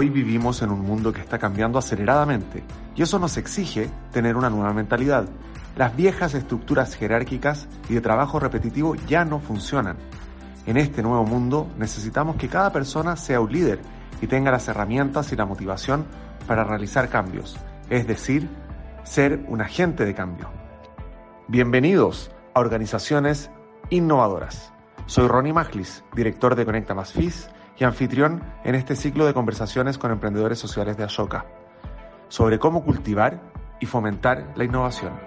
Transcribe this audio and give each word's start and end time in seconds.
Hoy 0.00 0.08
vivimos 0.08 0.62
en 0.62 0.70
un 0.70 0.80
mundo 0.80 1.12
que 1.12 1.20
está 1.20 1.38
cambiando 1.38 1.78
aceleradamente 1.78 2.62
y 2.96 3.02
eso 3.02 3.18
nos 3.18 3.36
exige 3.36 3.90
tener 4.12 4.34
una 4.34 4.48
nueva 4.48 4.72
mentalidad. 4.72 5.26
Las 5.76 5.94
viejas 5.94 6.32
estructuras 6.32 6.94
jerárquicas 6.94 7.68
y 7.86 7.92
de 7.92 8.00
trabajo 8.00 8.40
repetitivo 8.40 8.94
ya 8.94 9.26
no 9.26 9.40
funcionan. 9.40 9.98
En 10.64 10.78
este 10.78 11.02
nuevo 11.02 11.26
mundo 11.26 11.68
necesitamos 11.76 12.36
que 12.36 12.48
cada 12.48 12.72
persona 12.72 13.14
sea 13.16 13.42
un 13.42 13.52
líder 13.52 13.78
y 14.22 14.26
tenga 14.26 14.50
las 14.50 14.68
herramientas 14.68 15.32
y 15.32 15.36
la 15.36 15.44
motivación 15.44 16.06
para 16.46 16.64
realizar 16.64 17.10
cambios, 17.10 17.58
es 17.90 18.06
decir, 18.06 18.48
ser 19.04 19.44
un 19.48 19.60
agente 19.60 20.06
de 20.06 20.14
cambio. 20.14 20.48
Bienvenidos 21.46 22.30
a 22.54 22.60
Organizaciones 22.60 23.50
Innovadoras. 23.90 24.72
Soy 25.04 25.28
Ronnie 25.28 25.52
Maglis, 25.52 26.02
director 26.14 26.54
de 26.54 26.64
Conecta 26.64 26.94
Más 26.94 27.12
FIS 27.12 27.50
y 27.80 27.84
anfitrión 27.84 28.44
en 28.62 28.74
este 28.74 28.94
ciclo 28.94 29.24
de 29.24 29.32
conversaciones 29.32 29.96
con 29.96 30.12
emprendedores 30.12 30.58
sociales 30.58 30.98
de 30.98 31.04
Ashoka 31.04 31.46
sobre 32.28 32.58
cómo 32.58 32.84
cultivar 32.84 33.40
y 33.80 33.86
fomentar 33.86 34.52
la 34.54 34.64
innovación. 34.64 35.18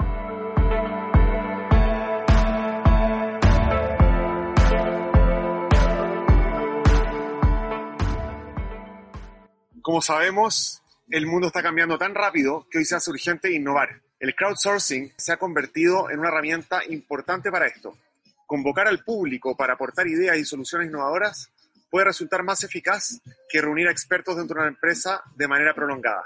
Como 9.81 10.01
sabemos, 10.01 10.81
el 11.09 11.25
mundo 11.25 11.47
está 11.47 11.63
cambiando 11.63 11.97
tan 11.97 12.13
rápido 12.13 12.67
que 12.69 12.77
hoy 12.77 12.85
se 12.85 12.95
hace 12.95 13.09
urgente 13.09 13.51
innovar. 13.51 14.01
El 14.19 14.35
crowdsourcing 14.35 15.11
se 15.17 15.33
ha 15.33 15.37
convertido 15.37 16.09
en 16.11 16.19
una 16.19 16.29
herramienta 16.29 16.81
importante 16.87 17.51
para 17.51 17.65
esto. 17.65 17.97
Convocar 18.45 18.87
al 18.87 19.03
público 19.03 19.57
para 19.57 19.73
aportar 19.73 20.07
ideas 20.07 20.37
y 20.37 20.45
soluciones 20.45 20.87
innovadoras 20.87 21.49
puede 21.93 22.05
resultar 22.05 22.41
más 22.41 22.63
eficaz 22.63 23.21
que 23.47 23.61
reunir 23.61 23.87
a 23.87 23.91
expertos 23.91 24.35
dentro 24.35 24.55
de 24.55 24.61
una 24.61 24.69
empresa 24.69 25.21
de 25.35 25.47
manera 25.47 25.75
prolongada. 25.75 26.23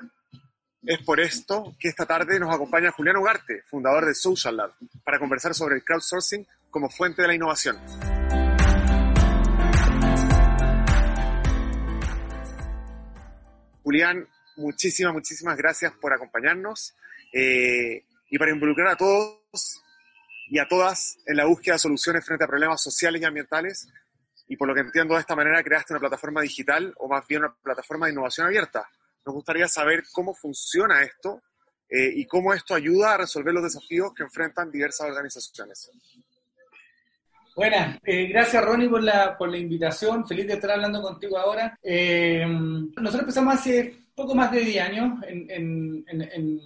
Es 0.81 0.99
por 0.99 1.19
esto 1.19 1.75
que 1.77 1.89
esta 1.89 2.05
tarde 2.05 2.39
nos 2.39 2.55
acompaña 2.55 2.89
Julián 2.91 3.17
Ugarte, 3.17 3.63
fundador 3.63 4.05
de 4.05 4.15
Social 4.15 4.55
Lab, 4.55 4.71
para 5.03 5.19
conversar 5.19 5.53
sobre 5.53 5.75
el 5.75 5.83
crowdsourcing 5.83 6.47
como 6.69 6.89
fuente 6.89 7.21
de 7.21 7.27
la 7.27 7.35
innovación. 7.35 7.75
Julián, 13.83 14.25
muchísimas, 14.55 15.11
muchísimas 15.11 15.57
gracias 15.57 15.91
por 15.99 16.13
acompañarnos 16.13 16.95
eh, 17.33 18.05
y 18.29 18.37
para 18.37 18.51
involucrar 18.51 18.87
a 18.87 18.95
todos 18.95 19.83
y 20.49 20.59
a 20.59 20.67
todas 20.69 21.17
en 21.25 21.35
la 21.35 21.43
búsqueda 21.43 21.75
de 21.75 21.79
soluciones 21.79 22.25
frente 22.25 22.45
a 22.45 22.47
problemas 22.47 22.81
sociales 22.81 23.21
y 23.21 23.25
ambientales 23.25 23.89
y 24.47 24.55
por 24.55 24.67
lo 24.67 24.73
que 24.73 24.81
entiendo 24.81 25.13
de 25.13 25.21
esta 25.21 25.35
manera 25.35 25.63
creaste 25.63 25.93
una 25.93 25.99
plataforma 25.99 26.41
digital 26.41 26.93
o 26.97 27.07
más 27.07 27.27
bien 27.27 27.41
una 27.41 27.55
plataforma 27.61 28.05
de 28.05 28.13
innovación 28.13 28.47
abierta. 28.47 28.87
Nos 29.25 29.35
gustaría 29.35 29.67
saber 29.67 30.03
cómo 30.11 30.33
funciona 30.33 31.03
esto 31.03 31.41
eh, 31.89 32.11
y 32.15 32.25
cómo 32.25 32.53
esto 32.53 32.73
ayuda 32.73 33.13
a 33.13 33.17
resolver 33.17 33.53
los 33.53 33.63
desafíos 33.63 34.13
que 34.13 34.23
enfrentan 34.23 34.71
diversas 34.71 35.07
organizaciones. 35.07 35.91
Buenas, 37.55 37.99
eh, 38.03 38.27
gracias 38.27 38.63
Ronnie 38.63 38.87
por 38.87 39.01
la, 39.01 39.37
por 39.37 39.49
la 39.49 39.57
invitación, 39.57 40.27
feliz 40.27 40.47
de 40.47 40.53
estar 40.53 40.71
hablando 40.71 41.01
contigo 41.01 41.37
ahora. 41.37 41.77
Eh, 41.81 42.45
nosotros 42.47 43.21
empezamos 43.21 43.55
hace 43.55 44.05
poco 44.13 44.35
más 44.35 44.51
de 44.51 44.61
10 44.61 44.83
años 44.83 45.23
en, 45.27 45.49
en, 45.49 46.05
en, 46.07 46.61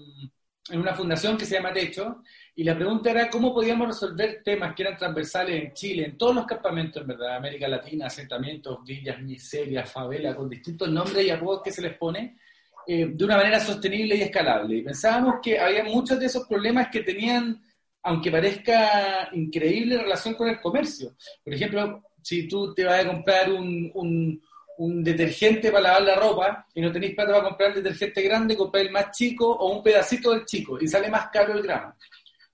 en 0.69 0.79
una 0.79 0.93
fundación 0.93 1.37
que 1.37 1.45
se 1.45 1.55
llama 1.55 1.73
Techo 1.73 2.21
y 2.53 2.63
la 2.63 2.75
pregunta 2.75 3.11
era 3.11 3.29
cómo 3.29 3.53
podíamos 3.53 3.87
resolver 3.87 4.41
temas 4.43 4.75
que 4.75 4.83
eran 4.83 4.97
transversales 4.97 5.63
en 5.63 5.73
Chile, 5.73 6.05
en 6.05 6.17
todos 6.17 6.35
los 6.35 6.45
campamentos, 6.45 7.01
en 7.01 7.07
verdad, 7.07 7.37
América 7.37 7.67
Latina, 7.67 8.07
asentamientos, 8.07 8.83
villas, 8.85 9.21
miserias, 9.21 9.89
favelas, 9.89 10.35
con 10.35 10.49
distintos 10.49 10.89
nombres 10.89 11.25
y 11.25 11.29
apodos 11.29 11.61
que 11.63 11.71
se 11.71 11.81
les 11.81 11.97
pone, 11.97 12.37
eh, 12.85 13.07
de 13.13 13.25
una 13.25 13.37
manera 13.37 13.59
sostenible 13.59 14.15
y 14.15 14.23
escalable. 14.23 14.77
Y 14.77 14.81
pensábamos 14.81 15.35
que 15.41 15.57
había 15.57 15.85
muchos 15.85 16.19
de 16.19 16.25
esos 16.25 16.45
problemas 16.45 16.89
que 16.89 17.01
tenían, 17.03 17.63
aunque 18.03 18.29
parezca 18.29 19.29
increíble, 19.31 19.97
relación 19.97 20.33
con 20.33 20.49
el 20.49 20.59
comercio. 20.59 21.15
Por 21.43 21.53
ejemplo, 21.53 22.03
si 22.21 22.49
tú 22.49 22.73
te 22.73 22.83
vas 22.83 23.05
a 23.05 23.07
comprar 23.07 23.49
un, 23.51 24.41
detergente 24.77 25.71
para 25.71 25.83
lavar 25.83 26.01
la 26.01 26.15
ropa 26.15 26.67
y 26.73 26.81
no 26.81 26.91
tenéis 26.91 27.13
plata 27.13 27.33
para 27.33 27.43
comprar 27.43 27.69
el 27.69 27.83
detergente 27.83 28.23
grande, 28.23 28.57
comprar 28.57 28.83
el 28.83 28.91
más 28.91 29.11
chico 29.11 29.47
o 29.47 29.77
un 29.77 29.83
pedacito 29.83 30.31
del 30.31 30.43
chico 30.43 30.79
y 30.81 30.87
sale 30.87 31.07
más 31.07 31.27
caro 31.27 31.53
el 31.53 31.61
gramo 31.61 31.93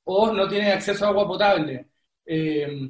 o 0.09 0.31
no 0.31 0.47
tienen 0.47 0.71
acceso 0.71 1.05
a 1.05 1.09
agua 1.09 1.27
potable. 1.27 1.87
Eh, 2.25 2.89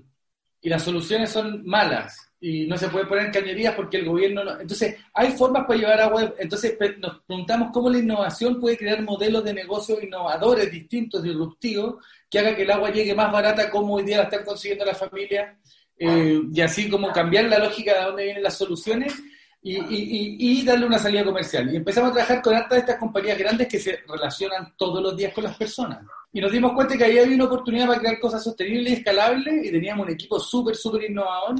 y 0.62 0.70
las 0.70 0.84
soluciones 0.84 1.30
son 1.30 1.66
malas 1.66 2.32
y 2.40 2.68
no 2.68 2.78
se 2.78 2.90
puede 2.90 3.06
poner 3.06 3.32
cañerías 3.32 3.74
porque 3.76 3.98
el 3.98 4.06
gobierno 4.06 4.44
no... 4.44 4.60
Entonces, 4.60 4.96
hay 5.14 5.32
formas 5.32 5.66
para 5.66 5.80
llevar 5.80 6.02
agua. 6.02 6.34
Entonces, 6.38 6.78
nos 7.00 7.22
preguntamos 7.22 7.70
cómo 7.74 7.90
la 7.90 7.98
innovación 7.98 8.60
puede 8.60 8.78
crear 8.78 9.02
modelos 9.02 9.44
de 9.44 9.54
negocio 9.54 10.02
innovadores, 10.02 10.72
distintos, 10.72 11.24
disruptivos, 11.24 12.04
que 12.30 12.40
haga 12.40 12.56
que 12.56 12.64
el 12.64 12.72
agua 12.72 12.92
llegue 12.92 13.16
más 13.16 13.32
barata 13.32 13.70
como 13.72 13.96
hoy 13.96 14.04
día 14.04 14.18
la 14.18 14.24
están 14.24 14.46
consiguiendo 14.46 14.86
las 14.86 14.98
familias, 14.98 15.58
eh, 15.98 16.42
y 16.54 16.62
así 16.62 16.90
como 16.90 17.12
cambiar 17.12 17.46
la 17.46 17.58
lógica 17.58 17.98
de 17.98 18.06
dónde 18.06 18.24
vienen 18.26 18.44
las 18.44 18.58
soluciones 18.58 19.16
y, 19.62 20.64
darle 20.66 20.86
una 20.86 21.00
salida 21.00 21.24
comercial. 21.24 21.74
Y 21.74 21.78
empezamos 21.78 22.12
a 22.12 22.14
trabajar 22.14 22.42
con 22.42 22.56
hartas 22.56 22.80
estas 22.80 22.98
compañías 22.98 23.38
grandes 23.38 23.68
que 23.68 23.80
se 23.80 23.98
relacionan 24.08 24.74
todos 24.78 25.02
los 25.02 25.16
días 25.16 25.34
con 25.34 25.44
las 25.44 25.58
personas. 25.58 26.06
Y 26.32 26.42
nos 26.42 26.52
dimos 26.52 26.74
cuenta 26.74 26.98
que 26.98 27.04
ahí 27.04 27.18
había 27.18 27.36
una 27.36 27.46
oportunidad 27.46 27.88
para 27.88 28.00
crear 28.00 28.20
cosas 28.20 28.44
sostenibles 28.44 28.94
y 28.94 28.96
escalables 28.98 29.66
y 29.66 29.72
teníamos 29.72 30.06
un 30.06 30.14
equipo 30.14 30.40
súper, 30.40 30.76
súper 30.76 31.10
innovador. 31.10 31.56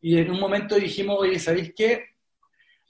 Y 0.00 0.18
en 0.18 0.30
un 0.30 0.40
momento 0.40 0.76
dijimos, 0.76 1.16
oye, 1.20 1.38
¿sabéis 1.38 1.72
qué? 1.76 2.06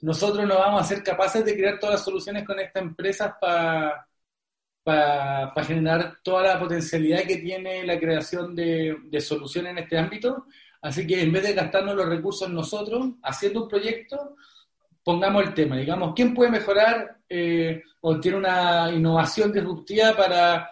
Nosotros 0.01 0.47
no 0.47 0.55
vamos 0.55 0.81
a 0.81 0.85
ser 0.85 1.03
capaces 1.03 1.45
de 1.45 1.55
crear 1.55 1.79
todas 1.79 1.95
las 1.95 2.05
soluciones 2.05 2.45
con 2.45 2.59
estas 2.59 2.81
empresas 2.81 3.33
para 3.39 4.07
para 4.83 5.63
generar 5.63 6.17
toda 6.21 6.43
la 6.43 6.59
potencialidad 6.59 7.23
que 7.23 7.37
tiene 7.37 7.85
la 7.85 7.97
creación 7.97 8.53
de, 8.53 8.97
de 9.05 9.21
soluciones 9.21 9.71
en 9.71 9.77
este 9.77 9.97
ámbito. 9.97 10.45
Así 10.83 11.07
que 11.07 11.21
en 11.21 11.31
vez 11.31 11.43
de 11.43 11.53
gastarnos 11.53 11.95
los 11.95 12.09
recursos 12.09 12.49
nosotros 12.49 13.11
haciendo 13.23 13.63
un 13.63 13.69
proyecto, 13.69 14.35
pongamos 15.01 15.43
el 15.43 15.53
tema, 15.53 15.77
digamos, 15.77 16.13
¿quién 16.13 16.33
puede 16.33 16.51
mejorar 16.51 17.19
eh, 17.29 17.81
o 18.01 18.19
tiene 18.19 18.37
una 18.37 18.91
innovación 18.91 19.53
disruptiva 19.53 20.13
para 20.13 20.69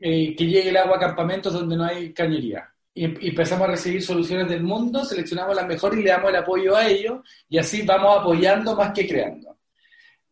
eh, 0.00 0.34
que 0.34 0.46
llegue 0.46 0.70
el 0.70 0.76
agua 0.76 0.96
a 0.96 1.00
campamentos 1.00 1.52
donde 1.52 1.76
no 1.76 1.84
hay 1.84 2.12
cañería? 2.12 2.68
Y, 2.92 3.28
empezamos 3.28 3.68
a 3.68 3.70
recibir 3.70 4.02
soluciones 4.02 4.48
del 4.48 4.64
mundo, 4.64 5.04
seleccionamos 5.04 5.54
las 5.54 5.68
mejores 5.68 6.00
y 6.00 6.02
le 6.02 6.10
damos 6.10 6.30
el 6.30 6.36
apoyo 6.36 6.74
a 6.74 6.88
ellos, 6.88 7.20
y 7.48 7.56
así 7.56 7.82
vamos 7.82 8.18
apoyando 8.18 8.74
más 8.74 8.92
que 8.92 9.06
creando. 9.06 9.56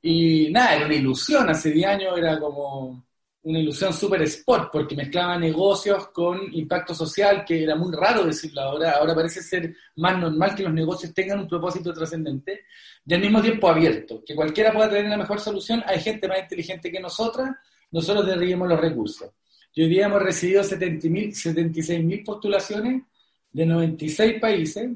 Y 0.03 0.51
nada, 0.51 0.75
era 0.75 0.87
una 0.87 0.95
ilusión, 0.97 1.49
hace 1.49 1.71
10 1.71 1.89
años 1.89 2.19
era 2.19 2.41
como 2.41 3.05
una 3.45 3.59
ilusión 3.59 3.93
súper 3.93 4.23
sport, 4.23 4.71
porque 4.73 4.95
mezclaba 4.95 5.37
negocios 5.37 6.09
con 6.09 6.53
impacto 6.55 6.95
social, 6.95 7.45
que 7.45 7.65
era 7.65 7.75
muy 7.75 7.93
raro 7.95 8.25
decirlo 8.25 8.61
ahora, 8.61 8.93
ahora 8.93 9.15
parece 9.15 9.43
ser 9.43 9.75
más 9.97 10.19
normal 10.19 10.55
que 10.55 10.63
los 10.63 10.73
negocios 10.73 11.13
tengan 11.13 11.41
un 11.41 11.49
propósito 11.49 11.93
trascendente, 11.93 12.63
y 13.05 13.15
al 13.15 13.21
mismo 13.21 13.43
tiempo 13.43 13.69
abierto, 13.69 14.23
que 14.25 14.37
cualquiera 14.37 14.73
pueda 14.73 14.89
tener 14.91 15.11
la 15.11 15.17
mejor 15.17 15.41
solución, 15.41 15.83
hay 15.87 16.01
gente 16.01 16.29
más 16.29 16.39
inteligente 16.41 16.93
que 16.93 17.01
nosotras, 17.01 17.51
nosotros 17.91 18.27
derribamos 18.27 18.69
los 18.69 18.81
recursos. 18.81 19.31
Y 19.75 19.83
hoy 19.83 19.89
día 19.89 20.07
hemos 20.07 20.23
recibido 20.23 20.63
76.000 20.63 22.25
postulaciones 22.25 23.03
de 23.51 23.67
96 23.67 24.41
países, 24.41 24.89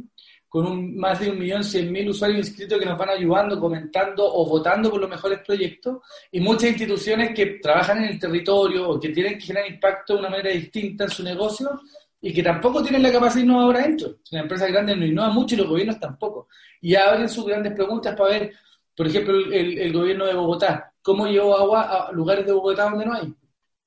con 0.57 0.67
un, 0.69 0.97
más 0.97 1.21
de 1.21 1.31
1.100.000 1.31 2.09
usuarios 2.09 2.49
inscritos 2.49 2.79
que 2.79 2.87
nos 2.87 2.97
van 2.97 3.11
ayudando, 3.11 3.61
comentando 3.61 4.25
o 4.25 4.47
votando 4.47 4.89
por 4.91 4.99
los 4.99 5.11
mejores 5.11 5.41
proyectos, 5.41 5.99
y 6.33 6.41
muchas 6.41 6.71
instituciones 6.71 7.35
que 7.35 7.59
trabajan 7.61 7.99
en 7.99 8.05
el 8.05 8.19
territorio 8.19 8.89
o 8.89 8.99
que 8.99 9.11
tienen 9.11 9.35
que 9.35 9.45
generar 9.45 9.71
impacto 9.71 10.15
de 10.15 10.21
una 10.21 10.31
manera 10.31 10.49
distinta 10.49 11.05
en 11.05 11.11
su 11.11 11.23
negocio 11.23 11.79
y 12.23 12.33
que 12.33 12.43
tampoco 12.43 12.83
tienen 12.83 13.03
la 13.03 13.13
capacidad 13.13 13.45
innovadora 13.45 13.81
dentro. 13.83 14.17
Las 14.31 14.43
empresas 14.45 14.73
grandes 14.73 14.97
no 14.97 15.05
innovan 15.05 15.35
mucho 15.35 15.55
y 15.55 15.59
los 15.59 15.69
gobiernos 15.69 16.01
tampoco. 16.01 16.49
Y 16.81 16.95
abren 16.95 17.29
sus 17.29 17.45
grandes 17.45 17.75
preguntas 17.75 18.17
para 18.17 18.31
ver, 18.31 18.53
por 18.97 19.07
ejemplo, 19.07 19.37
el, 19.37 19.79
el 19.79 19.93
gobierno 19.93 20.25
de 20.25 20.33
Bogotá, 20.33 20.91
¿cómo 21.03 21.27
llevó 21.27 21.55
agua 21.55 22.07
a 22.09 22.13
lugares 22.13 22.47
de 22.47 22.53
Bogotá 22.53 22.85
donde 22.85 23.05
no 23.05 23.13
hay? 23.13 23.31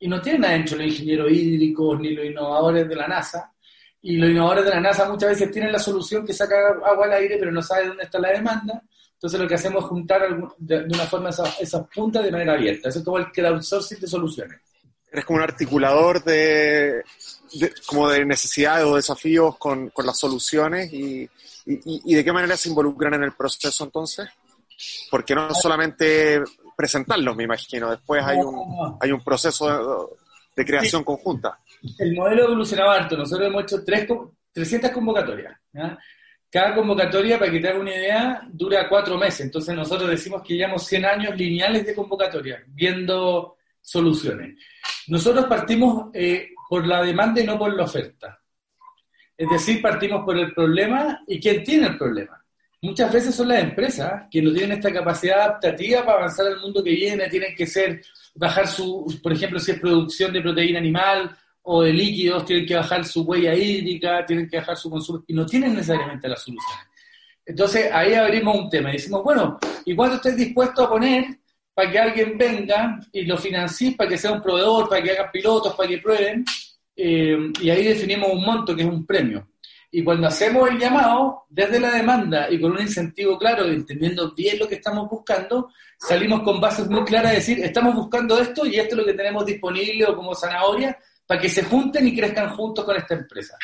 Y 0.01 0.07
no 0.07 0.21
tienen 0.21 0.45
adentro 0.45 0.77
los 0.77 0.85
ingenieros 0.85 1.31
hídricos 1.31 1.99
ni 1.99 2.11
los 2.11 2.27
innovadores 2.27 2.87
de 2.87 2.95
la 2.95 3.07
NASA, 3.07 3.51
y 4.01 4.17
los 4.17 4.29
innovadores 4.29 4.65
de 4.65 4.71
la 4.71 4.79
NASA 4.79 5.09
muchas 5.09 5.29
veces 5.29 5.51
tienen 5.51 5.71
la 5.71 5.79
solución 5.79 6.25
que 6.25 6.33
saca 6.33 6.55
agua 6.85 7.05
al 7.05 7.13
aire, 7.13 7.37
pero 7.37 7.51
no 7.51 7.61
saben 7.61 7.89
dónde 7.89 8.03
está 8.03 8.19
la 8.19 8.31
demanda. 8.31 8.81
Entonces 9.13 9.39
lo 9.39 9.47
que 9.47 9.55
hacemos 9.55 9.83
es 9.83 9.89
juntar 9.89 10.21
de, 10.57 10.83
una 10.85 11.05
forma 11.05 11.29
esas, 11.29 11.87
puntas 11.93 12.23
de 12.23 12.31
manera 12.31 12.53
abierta. 12.53 12.87
Eso 12.87 12.99
es 12.99 13.05
como 13.05 13.17
el 13.17 13.31
crowdsourcing 13.31 13.99
de 13.99 14.07
soluciones. 14.07 14.61
Eres 15.11 15.25
como 15.25 15.37
un 15.37 15.43
articulador 15.43 16.23
de, 16.23 17.03
como 17.85 18.09
de 18.09 18.23
necesidades 18.23 18.85
o 18.85 18.95
desafíos 18.95 19.57
con, 19.57 19.89
con 19.89 20.05
las 20.05 20.17
soluciones 20.17 20.93
y, 20.93 21.29
y, 21.65 22.15
de 22.15 22.23
qué 22.23 22.31
manera 22.31 22.55
se 22.55 22.69
involucran 22.69 23.15
en 23.15 23.23
el 23.23 23.33
proceso 23.33 23.83
entonces. 23.83 24.29
Porque 25.11 25.35
no 25.35 25.53
solamente 25.53 26.41
presentarlos, 26.77 27.35
me 27.35 27.43
imagino, 27.43 27.89
después 27.89 28.23
hay 28.23 28.37
un, 28.37 28.97
hay 29.01 29.11
un 29.11 29.21
proceso 29.21 30.15
de, 30.55 30.65
creación 30.65 31.03
conjunta 31.03 31.59
el 31.97 32.13
modelo 32.13 32.45
evolucionaba 32.45 32.95
harto. 32.95 33.17
Nosotros 33.17 33.47
hemos 33.47 33.63
hecho 33.63 33.83
tres, 33.83 34.07
300 34.51 34.91
convocatorias. 34.91 35.55
cada 36.49 36.75
convocatoria, 36.75 37.37
para 37.37 37.51
que 37.51 37.59
te 37.59 37.69
haga 37.69 37.79
una 37.79 37.95
idea, 37.95 38.41
dura 38.51 38.89
cuatro 38.89 39.17
meses. 39.17 39.41
Entonces 39.41 39.75
nosotros 39.75 40.09
decimos 40.09 40.41
que 40.43 40.55
llevamos 40.55 40.85
100 40.87 41.05
años 41.05 41.37
lineales 41.37 41.85
de 41.85 41.95
convocatoria, 41.95 42.63
viendo 42.67 43.57
soluciones. 43.81 44.57
Nosotros 45.07 45.45
partimos 45.45 46.09
eh, 46.13 46.49
por 46.67 46.85
la 46.85 47.03
demanda 47.03 47.41
y 47.41 47.45
no 47.45 47.57
por 47.57 47.73
la 47.73 47.83
oferta. 47.83 48.39
Es 49.37 49.49
decir, 49.49 49.81
partimos 49.81 50.25
por 50.25 50.37
el 50.37 50.53
problema 50.53 51.21
y 51.25 51.39
quién 51.39 51.63
tiene 51.63 51.87
el 51.87 51.97
problema. 51.97 52.43
Muchas 52.81 53.11
veces 53.11 53.35
son 53.35 53.49
las 53.49 53.61
empresas 53.61 54.23
que 54.31 54.41
no 54.41 54.53
tienen 54.53 54.77
esta 54.77 54.91
capacidad 54.91 55.41
adaptativa 55.41 56.03
para 56.03 56.19
avanzar 56.19 56.47
al 56.47 56.59
mundo 56.59 56.83
que 56.83 56.91
viene, 56.91 57.27
tienen 57.29 57.53
que 57.55 57.67
ser, 57.67 58.01
bajar 58.39 58.67
su, 58.67 59.19
por 59.21 59.33
ejemplo, 59.33 59.59
si 59.59 59.71
es 59.71 59.79
producción 59.79 60.31
de 60.31 60.41
proteína 60.41 60.79
animal 60.79 61.35
o 61.61 61.83
de 61.83 61.91
líquidos, 61.91 62.45
tienen 62.45 62.65
que 62.65 62.75
bajar 62.75 63.03
su 63.03 63.23
huella 63.23 63.53
hídrica, 63.53 64.25
tienen 64.25 64.47
que 64.47 64.57
bajar 64.57 64.77
su 64.77 64.89
consumo, 64.89 65.23
y 65.27 65.33
no 65.33 65.45
tienen 65.45 65.75
necesariamente 65.75 66.29
la 66.29 66.37
solución. 66.37 66.79
Entonces 67.45 67.91
ahí 67.91 68.13
abrimos 68.13 68.57
un 68.57 68.69
tema 68.69 68.89
y 68.89 68.93
decimos, 68.93 69.23
bueno, 69.23 69.59
¿y 69.85 69.93
cuánto 69.93 70.15
estés 70.15 70.37
dispuesto 70.37 70.83
a 70.83 70.89
poner 70.89 71.25
para 71.73 71.91
que 71.91 71.99
alguien 71.99 72.37
venga 72.37 72.99
y 73.11 73.23
lo 73.23 73.37
financie, 73.37 73.95
para 73.97 74.09
que 74.09 74.17
sea 74.17 74.31
un 74.31 74.41
proveedor, 74.41 74.87
para 74.87 75.03
que 75.03 75.11
hagan 75.11 75.31
pilotos, 75.31 75.75
para 75.75 75.89
que 75.89 75.97
prueben? 75.97 76.45
Eh, 76.95 77.37
y 77.61 77.69
ahí 77.69 77.83
definimos 77.83 78.29
un 78.31 78.45
monto 78.45 78.73
que 78.73 78.83
es 78.83 78.87
un 78.87 79.05
premio. 79.05 79.49
Y 79.91 80.03
cuando 80.03 80.27
hacemos 80.27 80.69
el 80.69 80.77
llamado, 80.77 81.45
desde 81.49 81.79
la 81.79 81.91
demanda 81.91 82.49
y 82.49 82.59
con 82.61 82.71
un 82.71 82.81
incentivo 82.81 83.37
claro, 83.37 83.65
entendiendo 83.65 84.33
bien 84.35 84.59
lo 84.59 84.67
que 84.67 84.75
estamos 84.75 85.09
buscando, 85.09 85.71
salimos 85.97 86.41
con 86.43 86.61
bases 86.61 86.87
muy 86.87 87.03
claras 87.03 87.31
de 87.31 87.37
decir, 87.37 87.63
estamos 87.63 87.95
buscando 87.95 88.39
esto 88.39 88.65
y 88.65 88.75
esto 88.75 88.95
es 88.95 89.01
lo 89.01 89.05
que 89.05 89.13
tenemos 89.13 89.45
disponible 89.45 90.05
o 90.05 90.15
como 90.15 90.35
zanahoria 90.35 90.97
para 91.25 91.41
que 91.41 91.49
se 91.49 91.63
junten 91.63 92.07
y 92.07 92.15
crezcan 92.15 92.55
juntos 92.55 92.83
con 92.83 92.97
esta 92.97 93.13
empresa. 93.13 93.55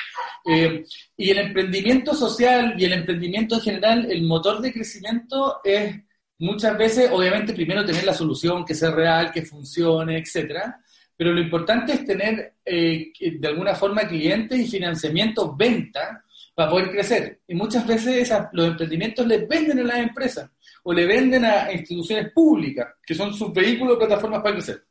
Eh, 0.46 0.84
y 1.18 1.32
el 1.32 1.40
emprendimiento 1.40 2.14
social 2.14 2.76
y 2.78 2.86
el 2.86 2.94
emprendimiento 2.94 3.56
en 3.56 3.62
general, 3.62 4.12
el 4.12 4.22
motor 4.24 4.62
de 4.62 4.72
crecimiento 4.72 5.62
es 5.64 5.96
muchas 6.38 6.78
veces, 6.78 7.10
obviamente, 7.12 7.54
primero 7.54 7.84
tener 7.84 8.04
la 8.04 8.14
solución 8.14 8.64
que 8.66 8.76
sea 8.76 8.92
real, 8.92 9.32
que 9.32 9.42
funcione, 9.42 10.20
etcétera. 10.20 10.80
Pero 11.18 11.32
lo 11.32 11.40
importante 11.40 11.94
es 11.94 12.06
tener 12.06 12.56
eh, 12.66 13.12
de 13.20 13.48
alguna 13.48 13.74
forma 13.76 14.08
clientes 14.08 14.60
y 14.60 14.68
financiamiento, 14.68 15.56
venta, 15.56 16.24
para 16.54 16.70
poder 16.70 16.92
crecer. 16.92 17.42
Y 17.48 17.56
muchas 17.56 17.86
veces 17.86 18.32
los 18.54 18.68
emprendimientos 18.68 19.26
les 19.28 19.48
venden 19.48 19.80
a 19.80 19.84
las 19.84 19.98
empresas 20.00 20.50
o 20.84 20.94
le 20.94 21.06
venden 21.06 21.46
a 21.46 21.72
instituciones 21.72 22.32
públicas, 22.32 22.88
que 23.06 23.16
son 23.16 23.34
sus 23.34 23.52
vehículos 23.54 23.98
plataformas 23.98 24.42
para 24.42 24.56
crecer. 24.56 24.84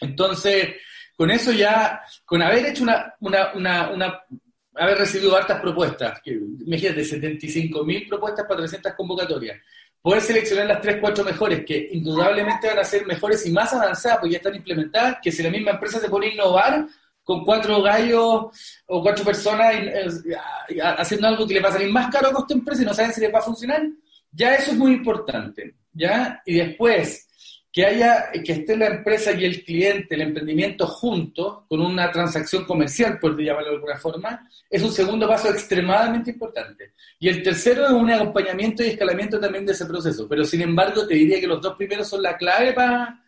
Entonces, 0.00 0.74
con 1.16 1.30
eso 1.30 1.52
ya, 1.52 2.00
con 2.24 2.42
haber 2.42 2.66
hecho 2.66 2.82
una, 2.82 3.14
una, 3.20 3.52
una, 3.54 3.90
una 3.90 4.20
haber 4.76 4.98
recibido 4.98 5.36
hartas 5.36 5.60
propuestas, 5.60 6.20
que, 6.22 6.32
imagínate, 6.32 7.04
75 7.04 7.84
mil 7.84 8.06
propuestas 8.06 8.46
para 8.46 8.58
300 8.58 8.92
convocatorias, 8.94 9.58
poder 10.06 10.22
seleccionar 10.22 10.66
las 10.66 10.80
3, 10.80 10.98
4 11.00 11.24
mejores, 11.24 11.64
que 11.64 11.88
indudablemente 11.90 12.68
van 12.68 12.78
a 12.78 12.84
ser 12.84 13.04
mejores 13.04 13.44
y 13.44 13.50
más 13.50 13.72
avanzadas, 13.74 14.18
porque 14.18 14.34
ya 14.34 14.38
están 14.38 14.54
implementadas, 14.54 15.16
que 15.20 15.32
si 15.32 15.42
la 15.42 15.50
misma 15.50 15.72
empresa 15.72 15.98
se 15.98 16.08
pone 16.08 16.28
a 16.28 16.32
innovar 16.32 16.86
con 17.24 17.44
cuatro 17.44 17.82
gallos 17.82 18.46
o 18.86 19.02
cuatro 19.02 19.24
personas 19.24 19.74
eh, 19.74 20.36
haciendo 20.96 21.26
algo 21.26 21.44
que 21.44 21.54
le 21.54 21.60
va 21.60 21.70
a 21.70 21.72
salir 21.72 21.90
más 21.90 22.08
caro 22.08 22.28
a 22.28 22.32
costo 22.32 22.54
empresa 22.54 22.82
y 22.82 22.84
no 22.84 22.94
saben 22.94 23.12
si 23.12 23.20
les 23.20 23.34
va 23.34 23.40
a 23.40 23.42
funcionar, 23.42 23.82
ya 24.30 24.54
eso 24.54 24.70
es 24.70 24.76
muy 24.76 24.92
importante, 24.92 25.74
¿ya? 25.92 26.40
Y 26.46 26.54
después, 26.54 27.25
que 27.76 27.84
haya, 27.84 28.30
que 28.32 28.52
esté 28.52 28.74
la 28.74 28.86
empresa 28.86 29.32
y 29.32 29.44
el 29.44 29.62
cliente, 29.62 30.14
el 30.14 30.22
emprendimiento 30.22 30.86
juntos, 30.86 31.64
con 31.68 31.82
una 31.82 32.10
transacción 32.10 32.64
comercial, 32.64 33.18
por 33.18 33.38
llamarlo 33.38 33.68
de 33.68 33.74
alguna 33.74 33.98
forma, 33.98 34.48
es 34.70 34.82
un 34.82 34.90
segundo 34.90 35.28
paso 35.28 35.50
extremadamente 35.50 36.30
importante. 36.30 36.94
Y 37.18 37.28
el 37.28 37.42
tercero 37.42 37.84
es 37.84 37.92
un 37.92 38.10
acompañamiento 38.10 38.82
y 38.82 38.86
escalamiento 38.86 39.38
también 39.38 39.66
de 39.66 39.72
ese 39.72 39.84
proceso. 39.84 40.26
Pero 40.26 40.42
sin 40.46 40.62
embargo, 40.62 41.06
te 41.06 41.16
diría 41.16 41.38
que 41.38 41.46
los 41.46 41.60
dos 41.60 41.76
primeros 41.76 42.08
son 42.08 42.22
la 42.22 42.38
clave 42.38 42.72
para, 42.72 43.22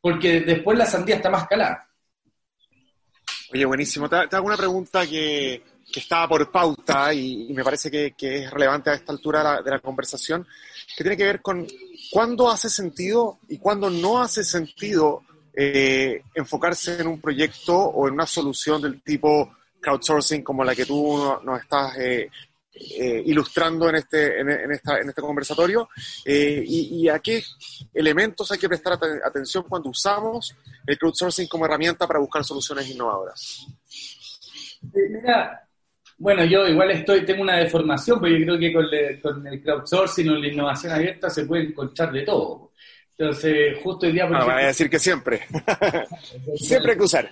porque 0.00 0.40
después 0.40 0.76
la 0.76 0.86
sandía 0.86 1.14
está 1.14 1.30
más 1.30 1.46
calada. 1.46 1.88
Oye, 3.52 3.64
buenísimo. 3.64 4.08
Te, 4.08 4.16
hago 4.16 4.46
una 4.48 4.56
pregunta 4.56 5.06
que, 5.06 5.62
que 5.92 6.00
estaba 6.00 6.26
por 6.28 6.50
pauta 6.50 7.12
y, 7.12 7.52
me 7.52 7.62
parece 7.62 7.90
que, 7.90 8.14
es 8.18 8.50
relevante 8.50 8.90
a 8.90 8.94
esta 8.94 9.12
altura 9.12 9.62
de 9.62 9.70
la 9.70 9.78
conversación, 9.78 10.46
que 10.96 11.04
tiene 11.04 11.16
que 11.16 11.24
ver 11.24 11.42
con 11.42 11.66
cuándo 12.10 12.50
hace 12.50 12.68
sentido 12.68 13.38
y 13.48 13.58
cuándo 13.58 13.90
no 13.90 14.20
hace 14.20 14.42
sentido 14.42 15.22
eh, 15.54 16.22
enfocarse 16.34 17.00
en 17.00 17.06
un 17.06 17.20
proyecto 17.20 17.76
o 17.76 18.08
en 18.08 18.14
una 18.14 18.26
solución 18.26 18.80
del 18.80 19.02
tipo 19.02 19.56
crowdsourcing 19.80 20.42
como 20.42 20.64
la 20.64 20.74
que 20.74 20.86
tú 20.86 21.18
nos 21.44 21.60
estás 21.60 21.98
eh, 21.98 22.30
eh, 22.74 23.22
ilustrando 23.26 23.88
en 23.88 23.96
este, 23.96 24.40
en, 24.40 24.72
esta, 24.72 24.98
en 24.98 25.10
este 25.10 25.20
conversatorio 25.20 25.90
y, 26.24 27.06
a 27.08 27.18
qué 27.18 27.42
elementos 27.92 28.50
hay 28.50 28.58
que 28.58 28.68
prestar 28.68 28.98
atención 29.24 29.64
cuando 29.68 29.90
usamos 29.90 30.56
el 30.86 30.98
crowdsourcing 30.98 31.48
como 31.48 31.66
herramienta 31.66 32.06
para 32.06 32.20
buscar 32.20 32.44
soluciones 32.44 32.88
innovadoras. 32.88 33.66
Mira, 34.92 35.68
bueno, 36.22 36.44
yo 36.44 36.68
igual 36.68 36.92
estoy, 36.92 37.26
tengo 37.26 37.42
una 37.42 37.56
deformación, 37.56 38.20
pero 38.20 38.36
yo 38.36 38.44
creo 38.44 38.58
que 38.60 39.20
con, 39.20 39.44
el 39.44 39.60
crowdsourcing 39.60 40.28
o 40.28 40.36
la 40.36 40.46
innovación 40.46 40.92
abierta 40.92 41.28
se 41.28 41.44
puede 41.44 41.64
encontrar 41.64 42.12
de 42.12 42.22
todo. 42.22 42.70
Entonces, 43.18 43.76
justo 43.82 44.06
hoy 44.06 44.12
día... 44.12 44.28
Por 44.28 44.36
ah, 44.36 44.58
a 44.58 44.66
decir 44.66 44.88
que 44.88 45.00
siempre. 45.00 45.40
siempre 46.54 46.92
hay 46.92 46.96
que 46.96 47.02
usar. 47.02 47.28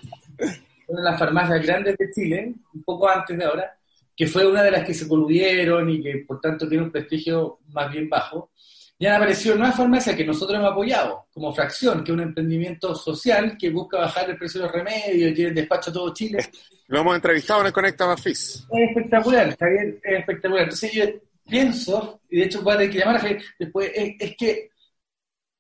Una 0.89 1.03
de 1.03 1.05
las 1.09 1.19
farmacias 1.21 1.65
grandes 1.65 1.97
de 1.99 2.11
Chile, 2.11 2.53
un 2.75 2.83
poco 2.83 3.09
antes 3.09 3.39
de 3.39 3.45
ahora, 3.45 3.73
que 4.17 4.27
fue 4.27 4.45
una 4.45 4.65
de 4.65 4.73
las 4.73 4.85
que 4.85 4.93
se 4.93 5.07
coludieron 5.07 5.89
y 5.89 6.03
que 6.03 6.25
por 6.27 6.41
tanto 6.41 6.69
tiene 6.69 6.83
un 6.83 6.91
prestigio 6.91 7.61
más 7.69 7.93
bien 7.93 8.09
bajo, 8.09 8.51
ya 9.01 9.17
apareció 9.17 9.55
una 9.55 9.73
farmacia 9.73 10.15
que 10.15 10.27
nosotros 10.27 10.59
hemos 10.59 10.73
apoyado 10.73 11.27
como 11.33 11.55
fracción, 11.55 12.05
que 12.05 12.13
es 12.13 12.15
un 12.15 12.23
emprendimiento 12.23 12.95
social 12.95 13.57
que 13.59 13.71
busca 13.71 13.99
bajar 13.99 14.29
el 14.29 14.37
precio 14.37 14.61
de 14.61 14.67
los 14.67 14.75
remedios 14.75 15.31
y 15.31 15.35
tiene 15.35 15.53
despacho 15.53 15.89
a 15.89 15.95
todo 15.95 16.13
Chile. 16.13 16.39
Lo 16.89 17.01
hemos 17.01 17.15
entrevistado 17.17 17.61
en 17.63 17.69
el 17.69 17.73
Conecta 17.73 18.07
Mafis. 18.07 18.67
Es 18.71 18.89
espectacular, 18.91 19.57
Javier, 19.59 19.99
es 20.03 20.19
espectacular. 20.19 20.65
Entonces 20.65 20.93
yo 20.93 21.05
pienso, 21.49 22.21
y 22.29 22.41
de 22.41 22.45
hecho 22.45 22.61
voy 22.61 22.75
a 22.75 22.77
tener 22.77 22.93
que 22.93 22.99
llamar 22.99 23.17
a 23.17 23.21
Javier 23.21 23.43
después, 23.59 23.91
es, 23.95 24.37
que 24.37 24.71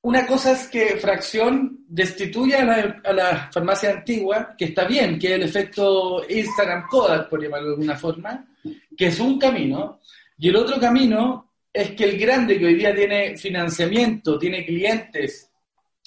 una 0.02 0.26
cosa 0.26 0.52
es 0.52 0.69
que 0.69 0.98
fracción 0.98 1.78
destituya 1.88 2.60
a 3.04 3.12
la, 3.14 3.50
farmacia 3.50 3.90
antigua, 3.90 4.54
que 4.56 4.66
está 4.66 4.84
bien, 4.84 5.19
que 5.19 5.28
es 5.28 5.32
el 5.32 5.42
efecto 5.44 6.22
Instagram 6.28 6.87
Kodak, 6.90 7.30
por 7.30 7.42
llamarlo 7.42 7.68
de 7.68 7.75
alguna 7.75 7.97
forma, 7.97 8.47
que 8.94 9.06
es 9.06 9.18
un 9.18 9.38
camino, 9.38 9.99
y 10.37 10.50
el 10.50 10.56
otro 10.56 10.78
camino 10.78 11.50
es 11.73 11.91
que 11.93 12.05
el 12.05 12.19
grande 12.19 12.59
que 12.59 12.67
hoy 12.67 12.75
día 12.75 12.95
tiene 12.95 13.37
financiamiento, 13.37 14.39
tiene 14.39 14.65
clientes 14.65 15.50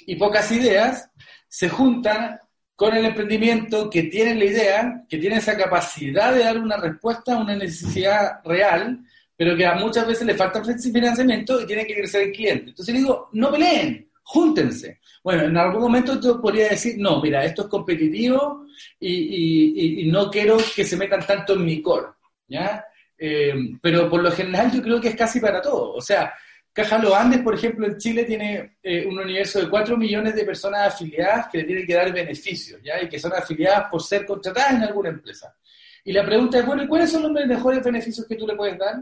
y 0.05 0.15
pocas 0.15 0.51
ideas, 0.51 1.09
se 1.47 1.69
junta 1.69 2.41
con 2.75 2.95
el 2.95 3.05
emprendimiento 3.05 3.89
que 3.89 4.03
tiene 4.03 4.35
la 4.35 4.45
idea, 4.45 5.05
que 5.07 5.17
tiene 5.17 5.37
esa 5.37 5.55
capacidad 5.55 6.33
de 6.33 6.43
dar 6.43 6.57
una 6.57 6.77
respuesta 6.77 7.33
a 7.33 7.39
una 7.39 7.55
necesidad 7.55 8.41
real, 8.43 8.99
pero 9.35 9.55
que 9.55 9.65
a 9.65 9.75
muchas 9.75 10.07
veces 10.07 10.25
le 10.25 10.35
falta 10.35 10.63
financiamiento 10.63 11.61
y 11.61 11.65
tiene 11.65 11.85
que 11.85 11.95
crecer 11.95 12.23
el 12.23 12.31
cliente. 12.31 12.69
Entonces 12.69 12.95
digo, 12.95 13.29
no 13.33 13.51
peleen, 13.51 14.09
júntense. 14.23 14.99
Bueno, 15.23 15.43
en 15.43 15.55
algún 15.55 15.81
momento 15.81 16.19
yo 16.19 16.41
podría 16.41 16.69
decir, 16.69 16.95
no, 16.97 17.21
mira, 17.21 17.45
esto 17.45 17.63
es 17.63 17.67
competitivo 17.69 18.65
y, 18.99 20.01
y 20.01 20.11
no 20.11 20.29
quiero 20.29 20.57
que 20.75 20.83
se 20.83 20.97
metan 20.97 21.25
tanto 21.25 21.53
en 21.53 21.63
mi 21.63 21.81
core, 21.81 22.07
¿ya? 22.47 22.83
Eh, 23.25 23.77
pero 23.81 24.09
por 24.09 24.21
lo 24.21 24.29
general 24.33 24.69
yo 24.69 24.81
creo 24.81 24.99
que 24.99 25.07
es 25.07 25.15
casi 25.15 25.39
para 25.39 25.61
todo. 25.61 25.93
O 25.93 26.01
sea, 26.01 26.33
Caja 26.73 26.97
Los 26.97 27.13
Andes, 27.13 27.39
por 27.41 27.55
ejemplo, 27.55 27.87
en 27.87 27.97
Chile 27.97 28.25
tiene 28.25 28.75
eh, 28.83 29.05
un 29.07 29.17
universo 29.17 29.61
de 29.61 29.69
4 29.69 29.95
millones 29.95 30.35
de 30.35 30.43
personas 30.43 30.93
afiliadas 30.93 31.47
que 31.49 31.59
le 31.59 31.63
tienen 31.63 31.87
que 31.87 31.93
dar 31.93 32.11
beneficios, 32.11 32.81
¿ya? 32.83 33.01
Y 33.01 33.07
que 33.07 33.17
son 33.17 33.31
afiliadas 33.31 33.89
por 33.89 34.03
ser 34.03 34.25
contratadas 34.25 34.73
en 34.73 34.83
alguna 34.83 35.07
empresa. 35.07 35.55
Y 36.03 36.11
la 36.11 36.25
pregunta 36.25 36.59
es, 36.59 36.65
bueno, 36.65 36.83
¿y 36.83 36.87
cuáles 36.87 37.13
son 37.13 37.23
los 37.23 37.31
mejores 37.31 37.81
beneficios 37.81 38.27
que 38.27 38.35
tú 38.35 38.45
le 38.45 38.55
puedes 38.55 38.77
dar? 38.77 39.01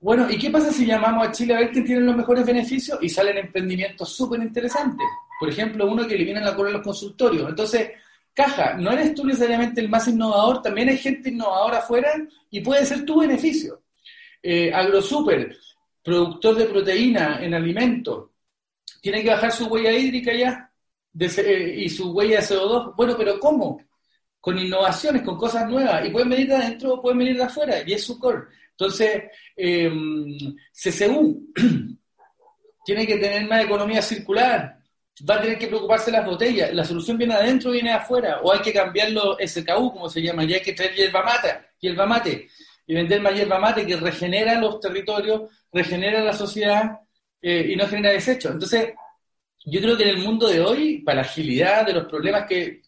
Bueno, 0.00 0.26
¿y 0.30 0.38
qué 0.38 0.50
pasa 0.50 0.72
si 0.72 0.86
llamamos 0.86 1.28
a 1.28 1.32
Chile 1.32 1.54
a 1.54 1.58
ver 1.58 1.70
quién 1.70 1.84
tiene 1.84 2.00
los 2.00 2.16
mejores 2.16 2.46
beneficios 2.46 2.98
y 3.02 3.10
salen 3.10 3.36
emprendimientos 3.36 4.08
súper 4.16 4.40
interesantes? 4.40 5.06
Por 5.38 5.50
ejemplo, 5.50 5.86
uno 5.86 6.06
que 6.06 6.14
elimina 6.14 6.40
la 6.40 6.56
cola 6.56 6.68
de 6.68 6.76
los 6.76 6.82
consultorios. 6.82 7.46
Entonces, 7.46 7.90
caja, 8.34 8.74
no 8.74 8.90
eres 8.92 9.14
tú 9.14 9.24
necesariamente 9.24 9.80
el 9.80 9.88
más 9.88 10.08
innovador, 10.08 10.60
también 10.60 10.88
hay 10.88 10.98
gente 10.98 11.30
innovadora 11.30 11.78
afuera 11.78 12.10
y 12.50 12.60
puede 12.60 12.84
ser 12.84 13.04
tu 13.04 13.20
beneficio. 13.20 13.82
Eh, 14.42 14.72
AgroSuper, 14.74 15.56
productor 16.02 16.56
de 16.56 16.66
proteína 16.66 17.42
en 17.42 17.54
alimentos, 17.54 18.30
tiene 19.00 19.22
que 19.22 19.30
bajar 19.30 19.52
su 19.52 19.66
huella 19.66 19.92
hídrica 19.92 20.34
ya 20.34 20.70
eh, 21.18 21.74
y 21.78 21.88
su 21.88 22.12
huella 22.12 22.40
de 22.40 22.46
CO2. 22.46 22.94
Bueno, 22.96 23.14
pero 23.16 23.38
¿cómo? 23.38 23.80
Con 24.40 24.58
innovaciones, 24.58 25.22
con 25.22 25.36
cosas 25.36 25.68
nuevas. 25.68 26.04
Y 26.06 26.10
pueden 26.10 26.28
venir 26.28 26.48
de 26.48 26.56
adentro 26.56 26.94
o 26.94 27.02
pueden 27.02 27.18
venir 27.18 27.36
de 27.36 27.44
afuera, 27.44 27.82
y 27.86 27.92
es 27.92 28.04
su 28.04 28.18
core. 28.18 28.48
Entonces, 28.70 29.22
eh, 29.56 29.90
CCU 30.72 31.52
tiene 32.84 33.06
que 33.06 33.16
tener 33.16 33.46
más 33.46 33.64
economía 33.64 34.02
circular, 34.02 34.78
va 35.28 35.36
a 35.36 35.40
tener 35.40 35.58
que 35.58 35.68
preocuparse 35.68 36.10
las 36.10 36.26
botellas. 36.26 36.72
La 36.74 36.84
solución 36.84 37.16
viene 37.16 37.34
adentro 37.34 37.70
o 37.70 37.72
viene 37.72 37.92
afuera. 37.92 38.40
O 38.42 38.52
hay 38.52 38.60
que 38.60 38.72
cambiarlo 38.72 39.36
SKU, 39.44 39.92
como 39.92 40.08
se 40.08 40.22
llama, 40.22 40.44
ya 40.44 40.56
hay 40.56 40.62
que 40.62 40.72
traer 40.72 40.94
hierba 40.94 41.22
mate. 41.22 41.54
Hierba 41.80 42.06
mate. 42.06 42.48
y 42.86 42.94
vender 42.94 43.20
más 43.20 43.34
hierba 43.34 43.58
mate 43.58 43.86
que 43.86 43.96
regenera 43.96 44.60
los 44.60 44.78
territorios, 44.80 45.42
regenera 45.72 46.22
la 46.22 46.32
sociedad 46.32 47.00
eh, 47.40 47.68
y 47.70 47.76
no 47.76 47.86
genera 47.86 48.12
desechos. 48.12 48.52
Entonces, 48.52 48.92
yo 49.64 49.80
creo 49.80 49.96
que 49.96 50.02
en 50.02 50.10
el 50.10 50.18
mundo 50.18 50.48
de 50.48 50.60
hoy, 50.60 50.98
para 50.98 51.16
la 51.16 51.22
agilidad 51.22 51.86
de 51.86 51.94
los 51.94 52.04
problemas 52.06 52.46
que, 52.46 52.82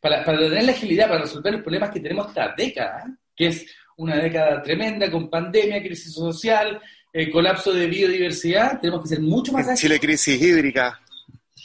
para, 0.00 0.24
para 0.24 0.38
tener 0.38 0.64
la 0.64 0.72
agilidad 0.72 1.08
para 1.08 1.22
resolver 1.22 1.52
los 1.52 1.62
problemas 1.62 1.90
que 1.90 2.00
tenemos 2.00 2.28
esta 2.28 2.52
década, 2.56 3.04
que 3.36 3.48
es 3.48 3.66
una 3.96 4.16
década 4.16 4.62
tremenda 4.62 5.10
con 5.10 5.30
pandemia, 5.30 5.82
crisis 5.82 6.12
social, 6.12 6.80
eh, 7.12 7.30
colapso 7.30 7.72
de 7.72 7.86
biodiversidad, 7.86 8.80
tenemos 8.80 9.02
que 9.02 9.08
ser 9.08 9.20
mucho 9.20 9.52
más 9.52 9.62
ágiles. 9.62 9.80
Chile 9.80 10.00
crisis 10.00 10.42
hídrica. 10.42 11.01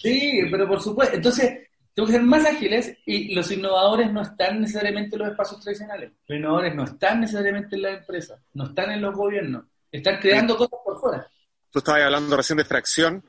Sí, 0.01 0.42
pero 0.51 0.68
por 0.68 0.82
supuesto. 0.82 1.16
Entonces, 1.16 1.68
tenemos 1.94 2.12
que 2.12 2.18
ser 2.18 2.27
más 2.27 2.46
ágiles 2.46 2.98
y 3.06 3.34
los 3.34 3.51
innovadores 3.51 4.12
no 4.12 4.22
están 4.22 4.62
necesariamente 4.62 5.16
en 5.16 5.24
los 5.24 5.32
espacios 5.32 5.60
tradicionales. 5.62 6.12
Los 6.27 6.38
innovadores 6.38 6.75
no 6.75 6.84
están 6.84 7.22
necesariamente 7.22 7.75
en 7.75 7.82
las 7.82 8.00
empresas, 8.00 8.39
no 8.54 8.68
están 8.68 8.92
en 8.92 9.01
los 9.01 9.16
gobiernos, 9.16 9.66
están 9.92 10.20
creando 10.20 10.56
cosas 10.56 10.80
por 10.86 11.00
fuera. 11.00 11.27
Tú 11.72 11.80
estabas 11.80 12.04
hablando 12.04 12.38
recién 12.38 12.58
de 12.58 12.66
fracción. 12.66 13.24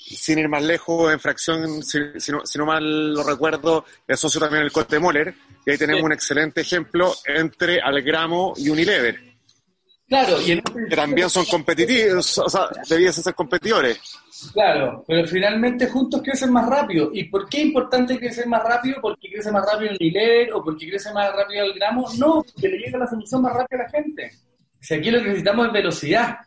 Sin 0.00 0.38
ir 0.38 0.48
más 0.48 0.62
lejos, 0.62 1.12
en 1.12 1.18
fracción, 1.18 1.82
si, 1.82 1.98
no, 2.30 2.66
mal 2.66 3.12
lo 3.12 3.24
recuerdo, 3.24 3.84
es 4.06 4.20
socio 4.20 4.38
también 4.38 4.62
el 4.62 4.70
Cote 4.70 5.00
Moller, 5.00 5.34
y 5.66 5.72
ahí 5.72 5.76
tenemos 5.76 6.04
un 6.04 6.12
excelente 6.12 6.60
ejemplo 6.60 7.12
entre 7.26 7.80
Algramo 7.80 8.54
y 8.56 8.68
Unilever. 8.68 9.27
Claro, 10.08 10.40
y 10.40 10.62
que 10.62 10.96
también 10.96 11.28
son 11.28 11.44
competitivos, 11.44 12.38
o 12.38 12.48
sea, 12.48 12.68
debiesen 12.88 13.22
ser 13.22 13.34
competidores. 13.34 14.00
Claro, 14.54 15.04
pero 15.06 15.28
finalmente 15.28 15.86
juntos 15.86 16.22
crecen 16.22 16.50
más 16.50 16.66
rápido. 16.66 17.10
¿Y 17.12 17.24
por 17.24 17.46
qué 17.46 17.58
es 17.58 17.64
importante 17.64 18.18
crecer 18.18 18.46
más 18.46 18.62
rápido? 18.62 19.02
¿Porque 19.02 19.28
crece 19.30 19.52
más 19.52 19.66
rápido 19.70 19.90
el 19.90 19.98
nivel 20.00 20.52
o 20.54 20.64
porque 20.64 20.88
crece 20.88 21.12
más 21.12 21.30
rápido 21.34 21.66
el 21.66 21.74
gramo? 21.74 22.08
No, 22.16 22.42
porque 22.42 22.68
le 22.68 22.78
llega 22.78 22.98
la 22.98 23.06
solución 23.06 23.42
más 23.42 23.52
rápido 23.52 23.82
a 23.82 23.84
la 23.84 23.90
gente. 23.90 24.32
Si 24.80 24.94
aquí 24.94 25.10
lo 25.10 25.18
que 25.18 25.26
necesitamos 25.26 25.66
es 25.66 25.72
velocidad, 25.72 26.38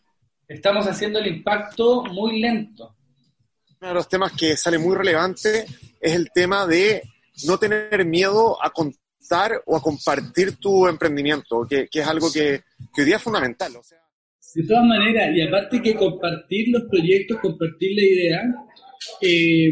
estamos 0.47 0.87
haciendo 0.87 1.19
el 1.19 1.27
impacto 1.27 2.03
muy 2.05 2.39
lento. 2.39 2.95
Uno 3.79 3.89
de 3.89 3.93
los 3.93 4.09
temas 4.09 4.31
que 4.31 4.57
sale 4.57 4.79
muy 4.79 4.95
relevante 4.95 5.67
es 5.99 6.13
el 6.13 6.31
tema 6.31 6.65
de 6.65 7.03
no 7.45 7.59
tener 7.59 8.05
miedo 8.05 8.57
a 8.63 8.71
contar 8.71 9.00
o 9.65 9.77
a 9.77 9.81
compartir 9.81 10.57
tu 10.57 10.87
emprendimiento, 10.87 11.65
que, 11.67 11.87
es 11.91 12.07
algo 12.07 12.31
que, 12.31 12.61
que 12.93 13.01
hoy 13.01 13.05
día 13.05 13.17
es 13.17 13.23
fundamental. 13.23 13.73
De 14.53 14.63
todas 14.63 14.85
maneras, 14.85 15.35
y 15.35 15.41
aparte 15.41 15.81
que 15.81 15.95
compartir 15.95 16.67
los 16.69 16.83
proyectos, 16.89 17.39
compartir 17.41 17.95
la 17.95 18.03
idea, 18.03 18.41
eh, 19.21 19.71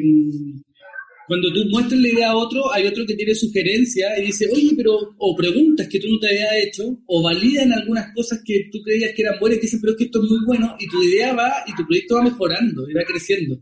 cuando 1.28 1.52
tú 1.54 1.66
muestras 1.70 2.00
la 2.00 2.08
idea 2.08 2.30
a 2.32 2.38
otro, 2.38 2.74
hay 2.74 2.88
otro 2.88 3.06
que 3.06 3.14
tiene 3.14 3.36
sugerencias 3.36 4.18
y 4.18 4.26
dice, 4.28 4.48
oye, 4.52 4.72
pero, 4.76 4.98
o 5.18 5.36
preguntas 5.36 5.88
que 5.88 6.00
tú 6.00 6.08
no 6.10 6.20
te 6.20 6.30
habías 6.30 6.66
hecho, 6.66 6.98
o 7.06 7.22
validan 7.22 7.72
algunas 7.74 8.14
cosas 8.16 8.42
que 8.44 8.70
tú 8.72 8.82
creías 8.82 9.14
que 9.14 9.22
eran 9.22 9.40
buenas 9.40 9.60
y 9.60 9.62
dicen, 9.62 9.82
pero 9.82 9.92
es 9.92 9.98
que 9.98 10.06
esto 10.06 10.24
es 10.24 10.30
muy 10.30 10.46
bueno, 10.46 10.76
y 10.80 10.88
tu 10.88 11.04
idea 11.04 11.34
va, 11.34 11.52
y 11.68 11.76
tu 11.76 11.86
proyecto 11.86 12.16
va 12.16 12.24
mejorando, 12.24 12.90
y 12.90 12.94
va 12.94 13.04
creciendo. 13.04 13.60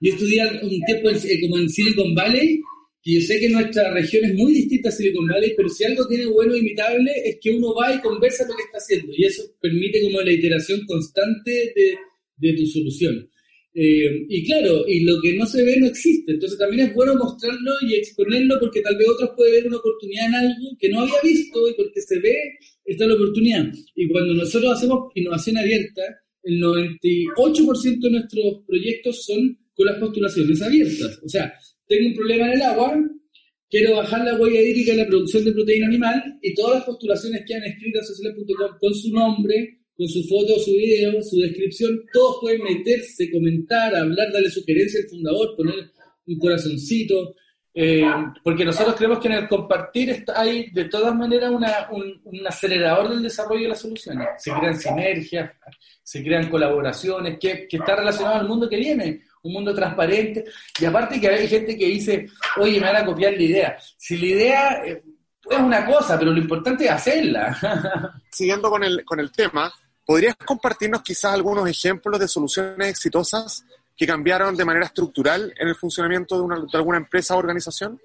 Yo 0.00 0.12
estudié 0.12 0.42
un 0.62 0.80
tiempo 0.84 1.10
eh, 1.10 1.40
como 1.40 1.58
en 1.58 1.68
Silicon 1.68 2.14
Valley, 2.14 2.60
y 3.08 3.14
yo 3.14 3.26
sé 3.26 3.40
que 3.40 3.48
nuestra 3.48 3.90
región 3.90 4.22
es 4.26 4.34
muy 4.34 4.52
distinta 4.52 4.90
a 4.90 4.92
Silicon 4.92 5.26
Valley, 5.26 5.54
pero 5.56 5.70
si 5.70 5.82
algo 5.82 6.06
tiene 6.06 6.26
bueno 6.26 6.52
e 6.52 6.58
imitable 6.58 7.10
es 7.24 7.38
que 7.40 7.52
uno 7.52 7.74
va 7.74 7.94
y 7.94 8.00
conversa 8.02 8.46
lo 8.46 8.54
que 8.54 8.64
está 8.64 8.76
haciendo 8.76 9.10
y 9.16 9.24
eso 9.24 9.44
permite 9.62 10.02
como 10.02 10.20
la 10.20 10.30
iteración 10.30 10.84
constante 10.84 11.72
de, 11.74 11.96
de 12.36 12.52
tu 12.52 12.66
solución. 12.66 13.26
Eh, 13.72 14.26
y 14.28 14.44
claro, 14.44 14.86
y 14.86 15.00
lo 15.04 15.18
que 15.22 15.32
no 15.36 15.46
se 15.46 15.64
ve 15.64 15.78
no 15.78 15.86
existe, 15.86 16.32
entonces 16.32 16.58
también 16.58 16.88
es 16.88 16.94
bueno 16.94 17.14
mostrarlo 17.14 17.72
y 17.88 17.94
exponerlo 17.94 18.60
porque 18.60 18.82
tal 18.82 18.98
vez 18.98 19.08
otros 19.08 19.30
pueden 19.34 19.54
ver 19.54 19.66
una 19.68 19.78
oportunidad 19.78 20.26
en 20.26 20.34
algo 20.34 20.76
que 20.78 20.90
no 20.90 21.00
había 21.00 21.22
visto 21.22 21.66
y 21.66 21.72
porque 21.72 22.02
se 22.02 22.18
ve 22.18 22.36
está 22.84 23.06
la 23.06 23.14
oportunidad. 23.14 23.72
Y 23.94 24.06
cuando 24.08 24.34
nosotros 24.34 24.70
hacemos 24.76 25.12
innovación 25.14 25.56
abierta, 25.56 26.02
el 26.42 26.60
98% 26.60 28.00
de 28.00 28.10
nuestros 28.10 28.64
proyectos 28.66 29.24
son 29.24 29.58
con 29.72 29.86
las 29.86 29.96
postulaciones 29.96 30.60
abiertas. 30.60 31.20
O 31.24 31.28
sea, 31.30 31.54
tengo 31.88 32.08
un 32.08 32.14
problema 32.14 32.46
en 32.46 32.52
el 32.52 32.62
agua, 32.62 32.98
quiero 33.68 33.96
bajar 33.96 34.24
la 34.24 34.34
huella 34.34 34.60
hídrica 34.60 34.92
en 34.92 34.98
la 34.98 35.06
producción 35.06 35.44
de 35.44 35.52
proteína 35.52 35.86
animal 35.86 36.38
y 36.42 36.54
todas 36.54 36.76
las 36.76 36.84
postulaciones 36.84 37.44
que 37.46 37.54
han 37.54 37.64
escrito 37.64 37.98
en 37.98 38.04
sociales.com 38.04 38.78
con 38.78 38.94
su 38.94 39.10
nombre, 39.12 39.78
con 39.96 40.06
su 40.06 40.22
foto, 40.24 40.58
su 40.60 40.72
video, 40.72 41.22
su 41.22 41.40
descripción, 41.40 42.00
todos 42.12 42.38
pueden 42.42 42.62
meterse, 42.62 43.30
comentar, 43.30 43.94
hablar, 43.96 44.32
darle 44.32 44.50
sugerencia 44.50 45.00
al 45.00 45.08
fundador, 45.08 45.56
poner 45.56 45.90
un 46.26 46.38
corazoncito, 46.38 47.34
eh, 47.74 48.02
porque 48.44 48.64
nosotros 48.64 48.96
creemos 48.96 49.18
que 49.18 49.28
en 49.28 49.34
el 49.34 49.48
compartir 49.48 50.24
hay 50.34 50.70
de 50.70 50.84
todas 50.84 51.14
maneras 51.14 51.52
un, 51.90 52.46
acelerador 52.46 53.10
del 53.10 53.22
desarrollo 53.22 53.62
de 53.62 53.68
las 53.68 53.80
soluciones. 53.80 54.28
Se 54.38 54.52
crean 54.52 54.78
sinergias, 54.78 55.52
se 56.02 56.22
crean 56.22 56.50
colaboraciones, 56.50 57.38
que 57.38 57.66
está 57.70 57.96
relacionado 57.96 58.40
al 58.40 58.48
mundo 58.48 58.68
que 58.68 58.76
viene 58.76 59.22
un 59.42 59.52
mundo 59.52 59.74
transparente. 59.74 60.44
Y 60.80 60.84
aparte 60.84 61.20
que 61.20 61.28
hay 61.28 61.48
gente 61.48 61.76
que 61.76 61.86
dice, 61.86 62.26
oye, 62.56 62.80
me 62.80 62.86
van 62.86 62.96
a 62.96 63.04
copiar 63.04 63.32
la 63.32 63.42
idea. 63.42 63.78
Si 63.96 64.16
la 64.16 64.26
idea 64.26 64.84
eh, 64.84 65.02
es 65.50 65.58
una 65.58 65.84
cosa, 65.84 66.18
pero 66.18 66.32
lo 66.32 66.38
importante 66.38 66.84
es 66.84 66.90
hacerla. 66.90 67.56
Siguiendo 68.30 68.70
con 68.70 68.84
el, 68.84 69.04
con 69.04 69.20
el 69.20 69.32
tema, 69.32 69.72
¿podrías 70.04 70.36
compartirnos 70.36 71.02
quizás 71.02 71.32
algunos 71.32 71.68
ejemplos 71.68 72.18
de 72.18 72.28
soluciones 72.28 72.88
exitosas 72.88 73.64
que 73.96 74.06
cambiaron 74.06 74.56
de 74.56 74.64
manera 74.64 74.86
estructural 74.86 75.52
en 75.58 75.68
el 75.68 75.74
funcionamiento 75.74 76.36
de, 76.36 76.42
una, 76.42 76.56
de 76.60 76.78
alguna 76.78 76.98
empresa 76.98 77.34
o 77.34 77.38
organización? 77.38 78.00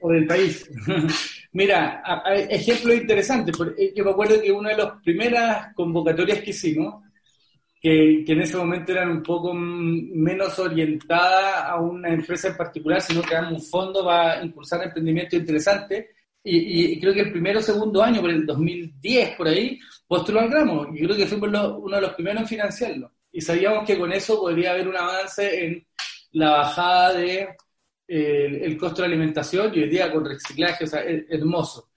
O 0.00 0.10
del 0.10 0.26
país. 0.26 0.68
Mira, 1.52 2.02
ejemplos 2.50 2.96
interesantes. 2.96 3.54
Eh, 3.78 3.92
yo 3.94 4.04
me 4.04 4.10
acuerdo 4.10 4.40
que 4.40 4.50
una 4.50 4.70
de 4.70 4.76
las 4.76 5.02
primeras 5.02 5.74
convocatorias 5.74 6.40
que 6.40 6.50
hicimos, 6.50 7.04
que, 7.82 8.24
en 8.24 8.40
ese 8.40 8.56
momento 8.56 8.92
eran 8.92 9.10
un 9.10 9.22
poco 9.24 9.52
menos 9.52 10.56
orientadas 10.60 11.64
a 11.64 11.80
una 11.80 12.10
empresa 12.10 12.48
en 12.48 12.56
particular, 12.56 13.00
sino 13.00 13.22
que 13.22 13.34
un 13.34 13.60
fondo 13.60 14.04
para 14.04 14.40
impulsar 14.44 14.84
emprendimiento 14.84 15.34
interesante. 15.34 16.10
Y, 16.44 17.00
creo 17.00 17.12
que 17.12 17.20
el 17.22 17.32
primero 17.32 17.58
o 17.58 17.62
segundo 17.62 18.02
año, 18.02 18.20
por 18.20 18.30
el 18.30 18.46
2010, 18.46 19.36
por 19.36 19.48
ahí, 19.48 19.80
postuló 20.06 20.40
al 20.40 20.50
gramo. 20.50 20.86
Y 20.94 21.04
creo 21.04 21.16
que 21.16 21.26
fuimos 21.26 21.48
uno 21.48 21.96
de 21.96 22.02
los 22.02 22.14
primeros 22.14 22.42
en 22.42 22.48
financiarlo. 22.48 23.12
Y 23.32 23.40
sabíamos 23.40 23.84
que 23.84 23.98
con 23.98 24.12
eso 24.12 24.40
podría 24.40 24.72
haber 24.72 24.86
un 24.86 24.96
avance 24.96 25.64
en 25.64 25.84
la 26.32 26.50
bajada 26.50 27.14
de 27.14 27.48
eh, 28.06 28.60
el 28.62 28.76
costo 28.76 29.02
de 29.02 29.08
alimentación 29.08 29.72
y 29.74 29.80
hoy 29.80 29.88
día 29.88 30.12
con 30.12 30.24
reciclaje, 30.24 30.84
o 30.84 30.86
sea, 30.86 31.00
es, 31.00 31.24
hermoso. 31.28 31.90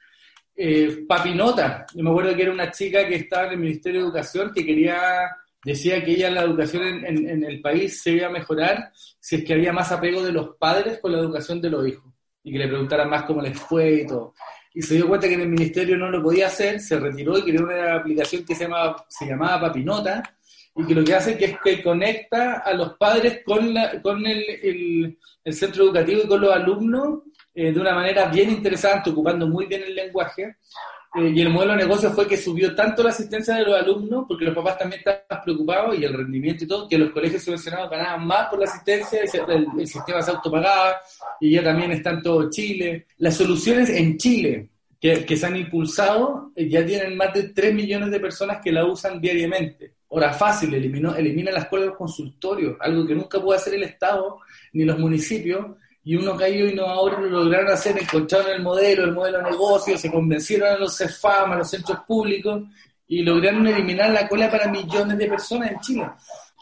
Eh, 0.56 1.06
Papinota, 1.08 1.86
yo 1.94 2.04
me 2.04 2.10
acuerdo 2.10 2.36
que 2.36 2.42
era 2.42 2.52
una 2.52 2.72
chica 2.72 3.08
que 3.08 3.16
estaba 3.16 3.48
en 3.48 3.54
el 3.54 3.60
Ministerio 3.60 4.00
de 4.00 4.06
Educación 4.08 4.52
que 4.54 4.66
quería 4.66 5.28
decía 5.66 6.04
que 6.04 6.12
ella 6.12 6.30
la 6.30 6.44
educación 6.44 6.84
en, 7.04 7.44
el 7.44 7.60
país 7.60 8.02
se 8.02 8.12
iba 8.12 8.28
a 8.28 8.32
mejorar 8.32 8.92
si 9.20 9.38
es 9.38 9.44
que 9.44 9.54
había 9.54 9.74
más 9.74 9.92
apego 9.92 10.24
de 10.24 10.32
los 10.32 10.56
padres 10.58 11.00
con 11.00 11.12
la 11.12 11.18
educación 11.18 11.60
de 11.60 11.72
los 11.72 11.88
hijos 11.88 12.14
y 12.44 12.52
que 12.54 12.60
le 12.60 12.68
preguntaran 12.68 13.10
más 13.10 13.24
cómo 13.24 13.42
les 13.42 13.60
fue 13.60 14.02
y 14.02 14.08
todo. 14.08 14.36
Y 14.76 14.84
se 14.84 14.94
dio 14.94 15.08
cuenta 15.08 15.28
que 15.28 15.34
en 15.34 15.42
el 15.42 15.50
ministerio 15.50 15.98
no 15.98 16.12
lo 16.12 16.22
podía 16.22 16.48
hacer, 16.48 16.80
se 16.80 17.00
retiró 17.00 17.36
y 17.40 17.44
creó 17.44 17.64
una 17.64 17.96
aplicación 17.96 18.46
que 18.46 18.54
se, 18.54 18.66
llama, 18.66 18.96
se 19.10 19.26
llamaba 19.26 19.62
Papinota 19.62 20.22
y 20.76 20.86
que 20.86 20.94
lo 20.94 21.04
que 21.04 21.16
hace 21.16 21.44
es 21.44 21.58
que 21.64 21.82
conecta 21.82 22.60
a 22.60 22.72
los 22.74 22.96
padres 22.98 23.42
con, 23.44 23.74
la, 23.74 24.00
con 24.04 24.24
el, 24.28 25.18
el, 25.44 25.54
centro 25.54 25.86
educativo 25.86 26.22
y 26.24 26.28
con 26.28 26.42
los 26.42 26.54
alumnos 26.54 27.24
eh, 27.56 27.72
de 27.72 27.80
una 27.80 27.96
manera 27.96 28.28
bien 28.28 28.52
interesante, 28.52 29.10
ocupando 29.10 29.48
muy 29.48 29.66
bien 29.66 29.82
el 29.82 29.96
lenguaje 29.96 30.58
eh, 31.18 31.32
y 31.34 31.42
el 31.42 31.50
modelo 31.50 31.74
de 31.74 31.80
negocio 31.80 32.12
fue 32.12 32.28
que 32.28 32.38
subió 32.38 32.76
tanto 32.76 33.04
la 33.04 33.10
asistencia 33.10 33.56
de 33.56 33.64
los 33.64 33.80
alumnos, 33.80 34.26
porque 34.28 34.46
los 34.46 34.56
papás 34.56 34.78
también 34.78 35.00
estaban 35.00 35.44
preocupados, 35.44 35.98
y 35.98 36.04
el 36.04 36.14
rendimiento 36.14 36.64
y 36.64 36.68
todo, 36.68 36.88
que 36.88 36.98
los 36.98 37.12
colegios 37.12 37.44
subvencionados 37.44 37.90
ganaban 37.90 38.26
más 38.26 38.48
por 38.48 38.60
la 38.60 38.66
asistencia, 38.66 39.22
el, 39.24 39.68
el 39.80 39.88
sistema 39.88 40.22
se 40.22 40.32
autopagaba, 40.32 40.98
y 41.40 41.52
ya 41.52 41.64
también 41.64 41.92
está 41.92 42.12
en 42.12 42.22
todo 42.22 42.50
Chile. 42.50 43.08
Las 43.18 43.36
soluciones 43.36 43.90
en 43.90 44.18
Chile 44.18 44.70
que, 45.00 45.26
que 45.26 45.38
se 45.38 45.46
han 45.46 45.56
impulsado 45.56 46.52
eh, 46.56 46.68
ya 46.70 46.86
tienen 46.86 47.16
más 47.16 47.34
de 47.34 47.50
3 47.50 47.74
millones 47.74 48.12
de 48.12 48.20
personas 48.20 48.60
que 48.64 48.72
la 48.72 48.86
usan 48.86 49.20
diariamente. 49.22 49.94
Hora 50.08 50.34
fácil, 50.34 50.74
eliminó, 50.74 51.16
elimina 51.16 51.52
la 51.52 51.60
escuela 51.60 51.84
de 51.84 51.90
los 51.90 51.98
consultorios, 51.98 52.78
algo 52.80 53.06
que 53.06 53.16
nunca 53.16 53.42
puede 53.42 53.60
hacer 53.60 53.74
el 53.74 53.84
Estado 53.84 54.40
ni 54.74 54.84
los 54.84 54.98
municipios, 54.98 55.66
y 56.06 56.16
unos 56.16 56.38
gallos 56.38 56.72
innovadores 56.72 57.20
lo 57.20 57.44
lograron 57.44 57.74
hacer, 57.74 57.98
encontraron 57.98 58.52
el 58.52 58.62
modelo, 58.62 59.06
el 59.06 59.12
modelo 59.12 59.40
de 59.40 59.50
negocio, 59.50 59.98
se 59.98 60.12
convencieron 60.12 60.70
a 60.70 60.78
los 60.78 60.96
CEFAM, 60.96 61.54
a 61.54 61.58
los 61.58 61.70
centros 61.70 62.00
públicos 62.08 62.62
y 63.08 63.24
lograron 63.24 63.66
eliminar 63.66 64.12
la 64.12 64.30
cola 64.30 64.50
para 64.50 64.70
millones 64.70 65.18
de 65.18 65.28
personas 65.28 65.72
en 65.72 65.80
Chile. 65.80 66.08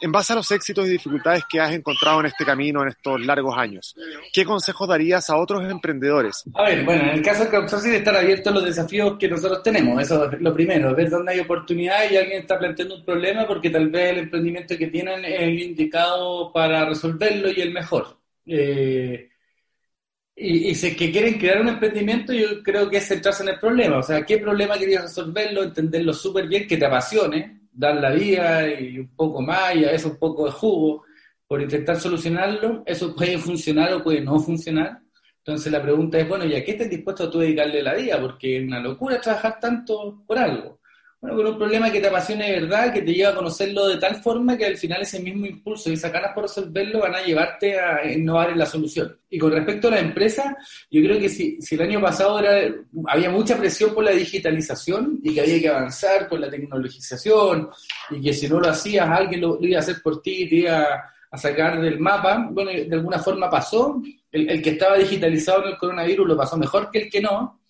En 0.02 0.14
base 0.14 0.32
a 0.32 0.38
los 0.38 0.50
éxitos 0.50 0.88
y 0.88 0.92
dificultades 0.92 1.44
que 1.50 1.60
has 1.60 1.74
encontrado 1.74 2.22
en 2.22 2.28
este 2.28 2.46
camino 2.46 2.84
en 2.84 2.90
estos 2.90 3.20
largos 3.26 3.58
años, 3.58 3.96
¿qué 4.32 4.46
consejos 4.46 4.88
darías 4.88 5.30
a 5.30 5.36
otros 5.36 5.70
emprendedores? 5.70 6.44
A 6.56 6.64
ver, 6.64 6.86
bueno, 6.86 7.04
en 7.04 7.10
el 7.10 7.22
caso 7.22 7.44
de 7.44 7.50
Crowdsourcing, 7.50 7.94
estar 7.94 8.16
abierto 8.16 8.50
a 8.50 8.54
los 8.54 8.64
desafíos 8.64 9.18
que 9.20 9.28
nosotros 9.28 9.62
tenemos, 9.62 10.02
eso 10.02 10.32
es 10.32 10.40
lo 10.42 10.54
primero, 10.54 10.96
ver 10.96 11.10
dónde 11.10 11.34
hay 11.34 11.42
oportunidad 11.42 12.10
y 12.10 12.16
alguien 12.16 12.42
está 12.42 12.58
planteando 12.58 12.96
un 12.96 13.06
problema 13.06 13.46
porque 13.46 13.70
tal 13.70 13.90
vez 13.90 14.12
el 14.12 14.20
emprendimiento 14.20 14.78
que 14.78 14.88
tienen 14.88 15.26
es 15.26 15.42
el 15.42 15.60
indicado 15.60 16.52
para 16.54 16.86
resolverlo 16.86 17.50
y 17.52 17.60
el 17.60 17.74
mejor. 17.74 18.18
Eh, 18.46 19.30
Y, 20.36 20.74
si 20.74 20.88
es 20.88 20.98
que 20.98 21.12
quieren 21.12 21.38
crear 21.38 21.62
un 21.62 21.70
emprendimiento, 21.70 22.34
yo 22.34 22.64
creo 22.64 22.90
que 22.90 22.98
es 22.98 23.08
centrarse 23.08 23.44
en 23.44 23.50
el 23.50 23.60
problema. 23.60 24.00
O 24.00 24.04
sea, 24.04 24.26
¿qué 24.26 24.40
problema 24.40 24.78
querías 24.78 25.04
resolverlo? 25.04 25.64
Entenderlo 25.64 26.14
súper 26.14 26.48
bien, 26.48 26.68
que 26.68 26.78
te 26.78 26.86
apasione, 26.86 27.62
dar 27.72 27.96
la 27.96 28.12
vida 28.12 28.68
y 28.68 29.00
un 29.00 29.16
poco 29.16 29.42
más, 29.42 29.76
y 29.76 29.86
a 29.86 29.92
veces 29.92 30.12
un 30.12 30.18
poco 30.18 30.46
de 30.46 30.52
jugo, 30.52 31.04
por 31.48 31.62
intentar 31.62 32.00
solucionarlo. 32.00 32.84
Eso 32.86 33.16
puede 33.16 33.38
funcionar 33.38 33.94
o 33.94 34.04
puede 34.04 34.22
no 34.22 34.40
funcionar. 34.40 35.00
Entonces 35.38 35.72
la 35.72 35.82
pregunta 35.82 36.18
es, 36.18 36.28
bueno, 36.28 36.46
¿y 36.46 36.56
a 36.56 36.64
qué 36.64 36.72
estás 36.72 36.90
dispuesto 36.90 37.30
tú 37.30 37.40
a 37.40 37.44
dedicarle 37.44 37.84
la 37.84 37.94
vida? 37.94 38.20
Porque 38.20 38.58
es 38.58 38.64
una 38.64 38.80
locura 38.80 39.22
trabajar 39.22 39.60
tanto 39.60 40.24
por 40.26 40.38
algo. 40.38 40.80
Bueno, 41.24 41.38
con 41.38 41.48
un 41.48 41.58
problema 41.58 41.90
que 41.90 42.02
te 42.02 42.08
apasione 42.08 42.52
de 42.52 42.60
verdad, 42.60 42.92
que 42.92 43.02
te 43.02 43.14
lleva 43.14 43.30
a 43.30 43.36
conocerlo 43.36 43.88
de 43.88 43.96
tal 43.96 44.18
forma 44.18 44.58
que 44.58 44.66
al 44.66 44.76
final 44.76 45.04
ese 45.04 45.22
mismo 45.22 45.46
impulso 45.46 45.90
y 45.90 45.94
esa 45.94 46.10
ganas 46.10 46.34
por 46.34 46.44
resolverlo 46.44 47.00
van 47.00 47.16
a 47.16 47.24
llevarte 47.24 47.80
a 47.80 48.12
innovar 48.12 48.50
en 48.50 48.60
la 48.60 48.66
solución. 48.66 49.18
Y 49.30 49.40
con 49.40 49.54
respecto 49.54 49.88
a 49.88 49.92
la 49.92 50.00
empresa, 50.02 50.54
yo 50.92 51.02
creo 51.02 51.18
que 51.18 51.30
si, 51.30 51.62
si 51.62 51.76
el 51.76 51.84
año 51.84 52.02
pasado 52.02 52.40
era, 52.40 52.76
había 53.08 53.30
mucha 53.30 53.58
presión 53.58 53.94
por 53.94 54.04
la 54.04 54.12
digitalización 54.12 55.22
y 55.24 55.34
que 55.34 55.40
había 55.40 55.62
que 55.62 55.70
avanzar 55.70 56.28
con 56.28 56.42
la 56.42 56.50
tecnologización 56.50 57.70
y 58.12 58.22
que 58.22 58.34
si 58.34 58.50
no 58.50 58.60
lo 58.60 58.68
hacías, 58.68 59.10
alguien 59.10 59.40
lo, 59.40 59.58
iba 59.62 59.78
a 59.78 59.80
hacer 59.80 60.02
por 60.04 60.22
ti 60.22 60.44
y 60.44 60.50
te 60.50 60.56
iba 60.56 60.86
a 61.32 61.38
sacar 61.38 61.80
del 61.80 62.02
mapa, 62.02 62.50
bueno, 62.52 62.72
de 62.72 62.94
alguna 62.94 63.20
forma 63.20 63.50
pasó. 63.50 64.02
El, 64.30 64.50
el 64.50 64.62
que 64.62 64.72
estaba 64.72 64.98
digitalizado 64.98 65.64
en 65.64 65.70
el 65.70 65.78
coronavirus 65.78 66.28
lo 66.28 66.36
pasó 66.36 66.58
mejor 66.58 66.92
que 66.92 67.04
el 67.04 67.10
que 67.10 67.22
no 67.22 67.63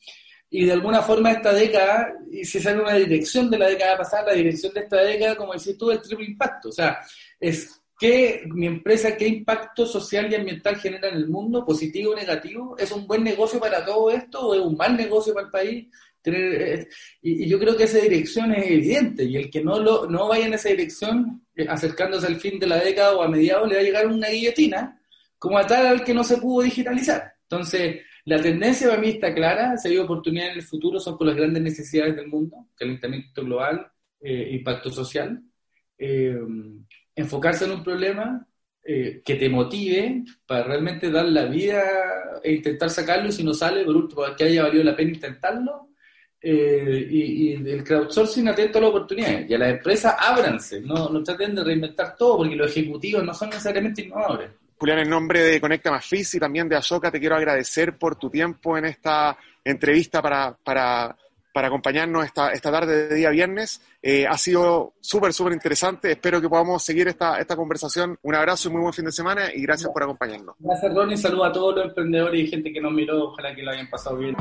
y 0.55 0.65
de 0.65 0.73
alguna 0.73 1.01
forma 1.01 1.31
esta 1.31 1.51
década, 1.51 2.13
y 2.31 2.45
si 2.45 2.59
sale 2.59 2.79
una 2.79 2.93
dirección 2.93 3.49
de 3.49 3.57
la 3.57 3.69
década 3.69 3.97
pasada, 3.97 4.27
la 4.27 4.33
dirección 4.33 4.71
de 4.71 4.81
esta 4.81 4.97
década, 4.97 5.35
como 5.35 5.53
decís 5.53 5.75
tú, 5.75 5.89
el 5.89 5.99
triple 5.99 6.27
impacto. 6.27 6.69
O 6.69 6.71
sea, 6.71 6.99
es 7.39 7.81
que 7.97 8.43
mi 8.45 8.67
empresa, 8.67 9.17
qué 9.17 9.27
impacto 9.27 9.87
social 9.87 10.31
y 10.31 10.35
ambiental 10.35 10.75
genera 10.75 11.09
en 11.09 11.15
el 11.15 11.27
mundo, 11.27 11.65
positivo 11.65 12.11
o 12.11 12.15
negativo, 12.15 12.75
es 12.77 12.91
un 12.91 13.07
buen 13.07 13.23
negocio 13.23 13.59
para 13.59 13.83
todo 13.83 14.11
esto 14.11 14.49
o 14.49 14.53
es 14.53 14.61
un 14.61 14.77
mal 14.77 14.95
negocio 14.95 15.33
para 15.33 15.47
el 15.47 15.51
país. 15.51 15.87
Eh, 16.23 16.87
y, 17.23 17.49
yo 17.49 17.57
creo 17.57 17.75
que 17.75 17.85
esa 17.85 17.97
dirección 17.97 18.53
es 18.53 18.69
evidente 18.69 19.23
y 19.23 19.37
el 19.37 19.49
que 19.49 19.63
no, 19.63 19.79
lo, 19.79 20.05
no 20.05 20.27
vaya 20.27 20.45
en 20.45 20.53
esa 20.53 20.69
dirección, 20.69 21.47
eh, 21.55 21.65
acercándose 21.67 22.27
al 22.27 22.39
fin 22.39 22.59
de 22.59 22.67
la 22.67 22.77
década 22.77 23.15
o 23.15 23.23
a 23.23 23.27
mediados, 23.27 23.67
le 23.67 23.73
va 23.73 23.81
a 23.81 23.83
llegar 23.83 24.05
una 24.05 24.29
guillotina, 24.29 25.01
como 25.39 25.57
a 25.57 25.65
tal 25.65 25.87
al 25.87 26.03
que 26.03 26.13
no 26.13 26.23
se 26.23 26.37
pudo 26.37 26.61
digitalizar. 26.63 27.33
Entonces, 27.49 28.01
la 28.25 28.41
tendencia 28.41 28.87
para 28.87 29.01
mí 29.01 29.09
está 29.09 29.33
clara, 29.33 29.77
si 29.77 29.89
hay 29.89 29.97
oportunidades 29.97 30.53
en 30.53 30.59
el 30.59 30.65
futuro 30.65 30.99
son 30.99 31.17
con 31.17 31.27
las 31.27 31.35
grandes 31.35 31.61
necesidades 31.61 32.15
del 32.15 32.27
mundo, 32.27 32.67
calentamiento 32.75 33.43
global, 33.43 33.91
eh, 34.21 34.49
impacto 34.51 34.89
social. 34.89 35.41
Eh, 35.97 36.39
enfocarse 37.15 37.65
en 37.65 37.71
un 37.71 37.83
problema 37.83 38.47
eh, 38.83 39.21
que 39.23 39.35
te 39.35 39.49
motive 39.49 40.23
para 40.45 40.63
realmente 40.63 41.11
dar 41.11 41.25
la 41.25 41.45
vida 41.45 41.83
e 42.41 42.53
intentar 42.53 42.89
sacarlo 42.89 43.29
y 43.29 43.31
si 43.33 43.43
no 43.43 43.53
sale, 43.53 43.83
por 43.83 43.95
último, 43.95 44.23
que 44.37 44.45
haya 44.45 44.63
valido 44.63 44.83
la 44.83 44.95
pena 44.95 45.11
intentarlo. 45.11 45.89
y, 46.41 47.53
el 47.53 47.83
crowdsourcing 47.83 48.47
atento 48.49 48.77
a 48.77 48.81
las 48.81 48.89
oportunidades. 48.89 49.49
Y 49.49 49.53
a 49.53 49.57
las 49.57 49.71
empresas 49.73 50.15
ábranse, 50.19 50.81
no 50.81 51.23
traten 51.23 51.55
de 51.55 51.63
reinventar 51.63 52.15
todo 52.17 52.37
porque 52.37 52.55
los 52.55 52.69
ejecutivos 52.71 53.23
no 53.23 53.33
son 53.33 53.49
necesariamente 53.49 54.01
innovadores. 54.03 54.51
Julián, 54.83 54.99
en 54.99 55.09
nombre 55.09 55.41
de 55.41 55.61
Conecta 55.61 55.91
Más 55.91 56.05
FIS 56.05 56.35
y 56.35 56.39
también 56.41 56.67
de 56.67 56.75
Ashoka, 56.75 57.09
te 57.09 57.17
quiero 57.17 57.37
agradecer 57.37 57.97
por 57.97 58.17
tu 58.17 58.29
tiempo 58.29 58.77
en 58.77 58.83
esta 58.83 59.37
entrevista 59.63 60.21
para, 60.21 60.57
para, 60.61 61.15
para 61.53 61.67
acompañarnos 61.69 62.25
esta, 62.25 62.51
esta 62.51 62.69
tarde 62.69 63.07
de 63.07 63.15
día 63.15 63.29
viernes. 63.29 63.81
Eh, 64.01 64.27
ha 64.27 64.37
sido 64.37 64.95
súper, 64.99 65.31
súper 65.31 65.53
interesante. 65.53 66.11
Espero 66.11 66.41
que 66.41 66.49
podamos 66.49 66.83
seguir 66.83 67.07
esta, 67.07 67.39
esta 67.39 67.55
conversación. 67.55 68.19
Un 68.23 68.35
abrazo 68.35 68.67
y 68.67 68.73
muy 68.73 68.81
buen 68.81 68.91
fin 68.91 69.05
de 69.05 69.13
semana 69.13 69.43
y 69.55 69.61
gracias 69.61 69.89
por 69.89 70.03
acompañarnos. 70.03 70.57
Gracias, 70.59 70.93
Ronnie. 70.93 71.15
Saludos 71.15 71.47
a 71.47 71.51
todos 71.53 71.75
los 71.77 71.85
emprendedores 71.85 72.41
y 72.41 72.47
gente 72.47 72.73
que 72.73 72.81
nos 72.81 72.91
miró. 72.91 73.29
Ojalá 73.29 73.55
que 73.55 73.63
lo 73.63 73.71
hayan 73.71 73.89
pasado 73.89 74.17
bien. 74.17 74.35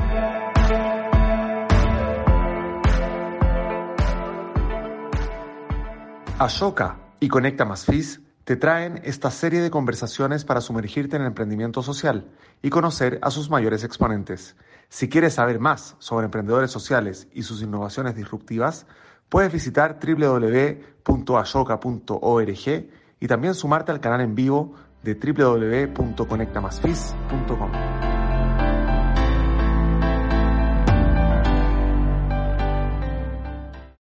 Ashoka 6.37 6.99
y 7.21 7.29
Conecta 7.29 7.63
Más 7.63 7.85
FIS 7.85 8.22
te 8.43 8.55
traen 8.55 9.01
esta 9.03 9.31
serie 9.31 9.61
de 9.61 9.71
conversaciones 9.71 10.45
para 10.45 10.61
sumergirte 10.61 11.15
en 11.15 11.23
el 11.23 11.29
emprendimiento 11.29 11.81
social 11.81 12.27
y 12.61 12.69
conocer 12.69 13.17
a 13.21 13.31
sus 13.31 13.49
mayores 13.49 13.83
exponentes. 13.83 14.55
Si 14.89 15.09
quieres 15.09 15.33
saber 15.35 15.59
más 15.59 15.95
sobre 15.99 16.25
emprendedores 16.25 16.71
sociales 16.71 17.27
y 17.33 17.43
sus 17.43 17.61
innovaciones 17.61 18.15
disruptivas, 18.15 18.85
puedes 19.29 19.51
visitar 19.51 19.99
www.ashoka.org 19.99 22.89
y 23.19 23.27
también 23.27 23.53
sumarte 23.55 23.91
al 23.91 24.01
canal 24.01 24.21
en 24.21 24.35
vivo 24.35 24.75
de 25.01 25.15
www.conectamasfis.com. 25.15 28.12